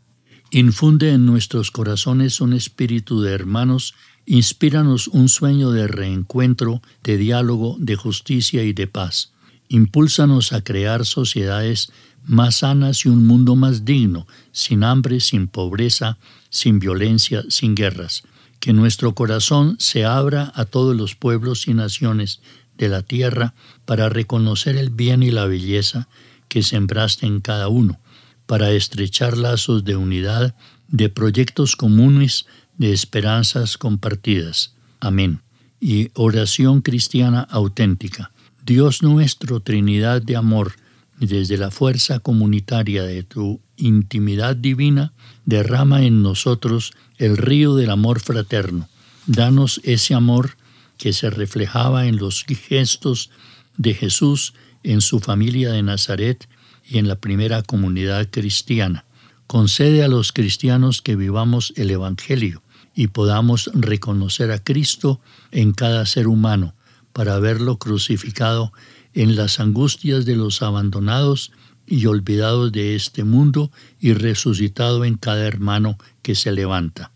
infunde 0.51 1.13
en 1.13 1.25
nuestros 1.25 1.71
corazones 1.71 2.43
un 2.43 2.53
espíritu 2.53 3.23
de 3.23 3.33
hermanos, 3.33 3.95
inspíranos 4.27 5.09
un 5.09 5.31
sueño 5.31 5.71
de 5.71 5.89
reencuentro, 5.89 6.83
de 7.03 7.17
diálogo, 7.17 7.77
de 7.81 7.97
justicia 7.97 8.65
y 8.65 8.75
de 8.75 8.87
paz. 8.87 9.33
Impúlsanos 9.69 10.53
a 10.53 10.63
crear 10.63 11.07
sociedades 11.07 11.91
más 12.27 12.57
sanas 12.57 13.07
y 13.07 13.09
un 13.09 13.27
mundo 13.27 13.57
más 13.57 13.87
digno, 13.87 14.27
sin 14.53 14.85
hambre, 14.85 15.21
sin 15.21 15.49
pobreza, 15.49 16.19
sin 16.51 16.81
violencia, 16.81 17.45
sin 17.49 17.75
guerras. 17.75 18.25
Que 18.61 18.75
nuestro 18.75 19.15
corazón 19.15 19.77
se 19.79 20.05
abra 20.05 20.53
a 20.55 20.67
todos 20.67 20.95
los 20.95 21.15
pueblos 21.15 21.67
y 21.67 21.73
naciones 21.73 22.43
de 22.77 22.89
la 22.89 23.03
tierra 23.03 23.55
para 23.87 24.11
reconocer 24.11 24.77
el 24.77 24.91
bien 24.91 25.23
y 25.23 25.31
la 25.31 25.47
belleza 25.47 26.09
que 26.49 26.63
sembraste 26.63 27.27
en 27.27 27.41
cada 27.41 27.69
uno, 27.69 27.99
para 28.47 28.71
estrechar 28.73 29.39
lazos 29.39 29.85
de 29.85 29.97
unidad, 29.97 30.55
de 30.89 31.09
proyectos 31.09 31.75
comunes, 31.75 32.47
de 32.77 32.93
esperanzas 32.93 33.79
compartidas. 33.79 34.75
Amén. 35.01 35.41
Y 35.81 36.11
oración 36.15 36.83
cristiana 36.83 37.41
auténtica. 37.41 38.33
Dios 38.65 39.03
nuestro, 39.03 39.61
Trinidad 39.61 40.23
de 40.23 40.37
amor, 40.37 40.75
desde 41.19 41.57
la 41.57 41.71
fuerza 41.71 42.19
comunitaria 42.19 43.05
de 43.05 43.23
tu 43.23 43.61
intimidad 43.77 44.57
divina, 44.57 45.13
derrama 45.45 46.03
en 46.03 46.23
nosotros 46.23 46.93
el 47.19 47.37
río 47.37 47.77
del 47.77 47.91
amor 47.91 48.21
fraterno. 48.21 48.89
Danos 49.27 49.81
ese 49.85 50.15
amor 50.15 50.57
que 50.99 51.13
se 51.13 51.31
reflejaba 51.31 52.07
en 52.07 52.17
los 52.17 52.45
gestos 52.45 53.31
de 53.77 53.95
Jesús 53.95 54.55
en 54.83 55.01
su 55.01 55.21
familia 55.21 55.73
de 55.73 55.83
Nazaret 55.83 56.49
y 56.85 56.99
en 56.99 57.09
la 57.09 57.17
primera 57.17 57.63
comunidad 57.63 58.29
cristiana. 58.31 59.05
Concede 59.47 60.03
a 60.03 60.09
los 60.09 60.33
cristianos 60.33 61.03
que 61.03 61.17
vivamos 61.17 61.73
el 61.77 61.91
Evangelio 61.91 62.63
y 62.95 63.09
podamos 63.09 63.71
reconocer 63.75 64.51
a 64.51 64.59
Cristo 64.63 65.21
en 65.51 65.73
cada 65.73 66.07
ser 66.07 66.29
humano 66.29 66.75
para 67.13 67.39
verlo 67.39 67.79
crucificado 67.79 68.73
en 69.15 69.37
las 69.37 69.61
angustias 69.61 70.25
de 70.25 70.37
los 70.37 70.63
abandonados 70.63 71.53
y 71.87 72.07
olvidados 72.07 72.73
de 72.73 72.97
este 72.97 73.25
mundo 73.25 73.71
y 74.01 74.13
resucitado 74.13 75.05
en 75.05 75.17
cada 75.17 75.47
hermano 75.47 75.99
que 76.23 76.35
se 76.35 76.53
levanta. 76.53 77.13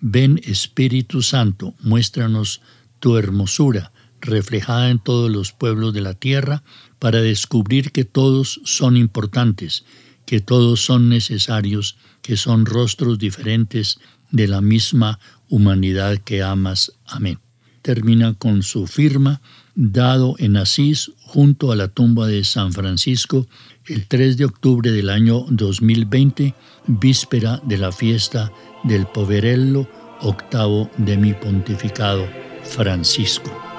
Ven 0.00 0.40
Espíritu 0.44 1.22
Santo, 1.22 1.74
muéstranos 1.80 2.60
tu 2.98 3.16
hermosura, 3.16 3.92
reflejada 4.22 4.88
en 4.88 4.98
todos 4.98 5.30
los 5.30 5.52
pueblos 5.52 5.92
de 5.92 6.00
la 6.00 6.14
tierra, 6.14 6.62
para 6.98 7.20
descubrir 7.20 7.92
que 7.92 8.04
todos 8.04 8.60
son 8.64 8.96
importantes, 8.96 9.84
que 10.24 10.40
todos 10.40 10.84
son 10.84 11.08
necesarios, 11.08 11.96
que 12.22 12.36
son 12.36 12.64
rostros 12.64 13.18
diferentes 13.18 13.98
de 14.30 14.48
la 14.48 14.60
misma 14.60 15.18
humanidad 15.48 16.18
que 16.18 16.42
amas. 16.42 16.92
Amén. 17.06 17.38
Termina 17.82 18.34
con 18.34 18.62
su 18.62 18.86
firma, 18.86 19.42
dado 19.74 20.36
en 20.38 20.56
Asís, 20.56 21.10
junto 21.20 21.72
a 21.72 21.76
la 21.76 21.88
tumba 21.88 22.28
de 22.28 22.44
San 22.44 22.72
Francisco, 22.72 23.48
el 23.86 24.06
3 24.06 24.36
de 24.36 24.44
octubre 24.44 24.92
del 24.92 25.10
año 25.10 25.44
2020, 25.50 26.54
víspera 26.86 27.60
de 27.64 27.78
la 27.78 27.90
fiesta 27.90 28.52
del 28.84 29.06
Poverello 29.06 29.88
octavo 30.20 30.88
de 30.98 31.16
mi 31.16 31.34
pontificado 31.34 32.28
Francisco. 32.62 33.71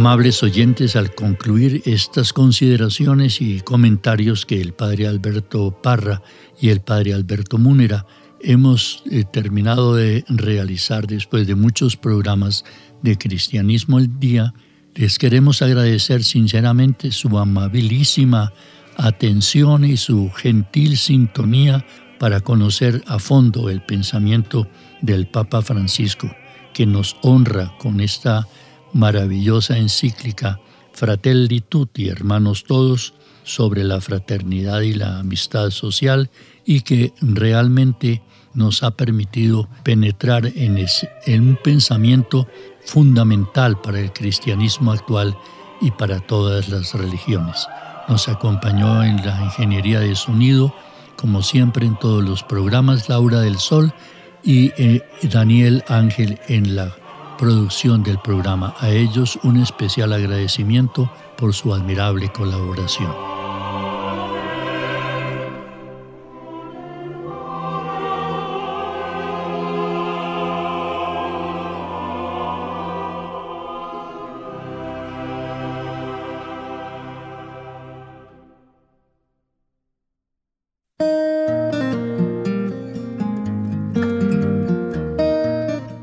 Amables 0.00 0.42
oyentes, 0.42 0.96
al 0.96 1.14
concluir 1.14 1.82
estas 1.84 2.32
consideraciones 2.32 3.42
y 3.42 3.60
comentarios 3.60 4.46
que 4.46 4.58
el 4.58 4.72
padre 4.72 5.06
Alberto 5.06 5.78
Parra 5.82 6.22
y 6.58 6.70
el 6.70 6.80
padre 6.80 7.12
Alberto 7.12 7.58
Múnera 7.58 8.06
hemos 8.40 9.02
eh, 9.10 9.24
terminado 9.30 9.94
de 9.94 10.24
realizar 10.26 11.06
después 11.06 11.46
de 11.46 11.54
muchos 11.54 11.98
programas 11.98 12.64
de 13.02 13.18
Cristianismo 13.18 13.98
el 13.98 14.18
Día, 14.18 14.54
les 14.94 15.18
queremos 15.18 15.60
agradecer 15.60 16.24
sinceramente 16.24 17.12
su 17.12 17.38
amabilísima 17.38 18.54
atención 18.96 19.84
y 19.84 19.98
su 19.98 20.30
gentil 20.30 20.96
sintonía 20.96 21.84
para 22.18 22.40
conocer 22.40 23.04
a 23.06 23.18
fondo 23.18 23.68
el 23.68 23.82
pensamiento 23.82 24.66
del 25.02 25.26
Papa 25.26 25.60
Francisco, 25.60 26.34
que 26.72 26.86
nos 26.86 27.18
honra 27.20 27.76
con 27.78 28.00
esta 28.00 28.48
maravillosa 28.92 29.76
encíclica 29.78 30.60
Fratelli 30.92 31.60
Tutti, 31.60 32.08
hermanos 32.08 32.64
todos, 32.64 33.14
sobre 33.44 33.84
la 33.84 34.00
fraternidad 34.00 34.80
y 34.82 34.92
la 34.92 35.18
amistad 35.18 35.70
social 35.70 36.30
y 36.64 36.82
que 36.82 37.12
realmente 37.20 38.22
nos 38.54 38.82
ha 38.82 38.92
permitido 38.92 39.68
penetrar 39.82 40.46
en, 40.54 40.78
un 41.40 41.58
pensamiento 41.62 42.46
fundamental 42.84 43.80
para 43.80 44.00
el 44.00 44.12
cristianismo 44.12 44.92
actual 44.92 45.36
y 45.80 45.90
para 45.92 46.20
todas 46.20 46.68
las 46.68 46.94
religiones. 46.94 47.66
Nos 48.08 48.28
acompañó 48.28 49.02
en 49.04 49.24
la 49.24 49.40
ingeniería 49.44 50.00
de 50.00 50.16
sonido, 50.16 50.74
como 51.16 51.42
siempre 51.42 51.86
en 51.86 51.98
todos 51.98 52.24
los 52.24 52.42
programas, 52.42 53.08
Laura 53.08 53.40
del 53.40 53.58
Sol 53.58 53.92
y 54.42 54.72
eh, 54.76 55.02
Daniel 55.22 55.84
Ángel 55.88 56.38
en 56.48 56.74
la 56.74 56.94
producción 57.40 58.02
del 58.02 58.18
programa. 58.18 58.74
A 58.80 58.90
ellos 58.90 59.38
un 59.44 59.56
especial 59.56 60.12
agradecimiento 60.12 61.10
por 61.38 61.54
su 61.54 61.72
admirable 61.72 62.30
colaboración. 62.30 63.10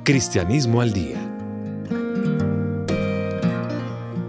Cristianismo 0.04 0.82
al 0.82 0.94
Día. 0.94 1.27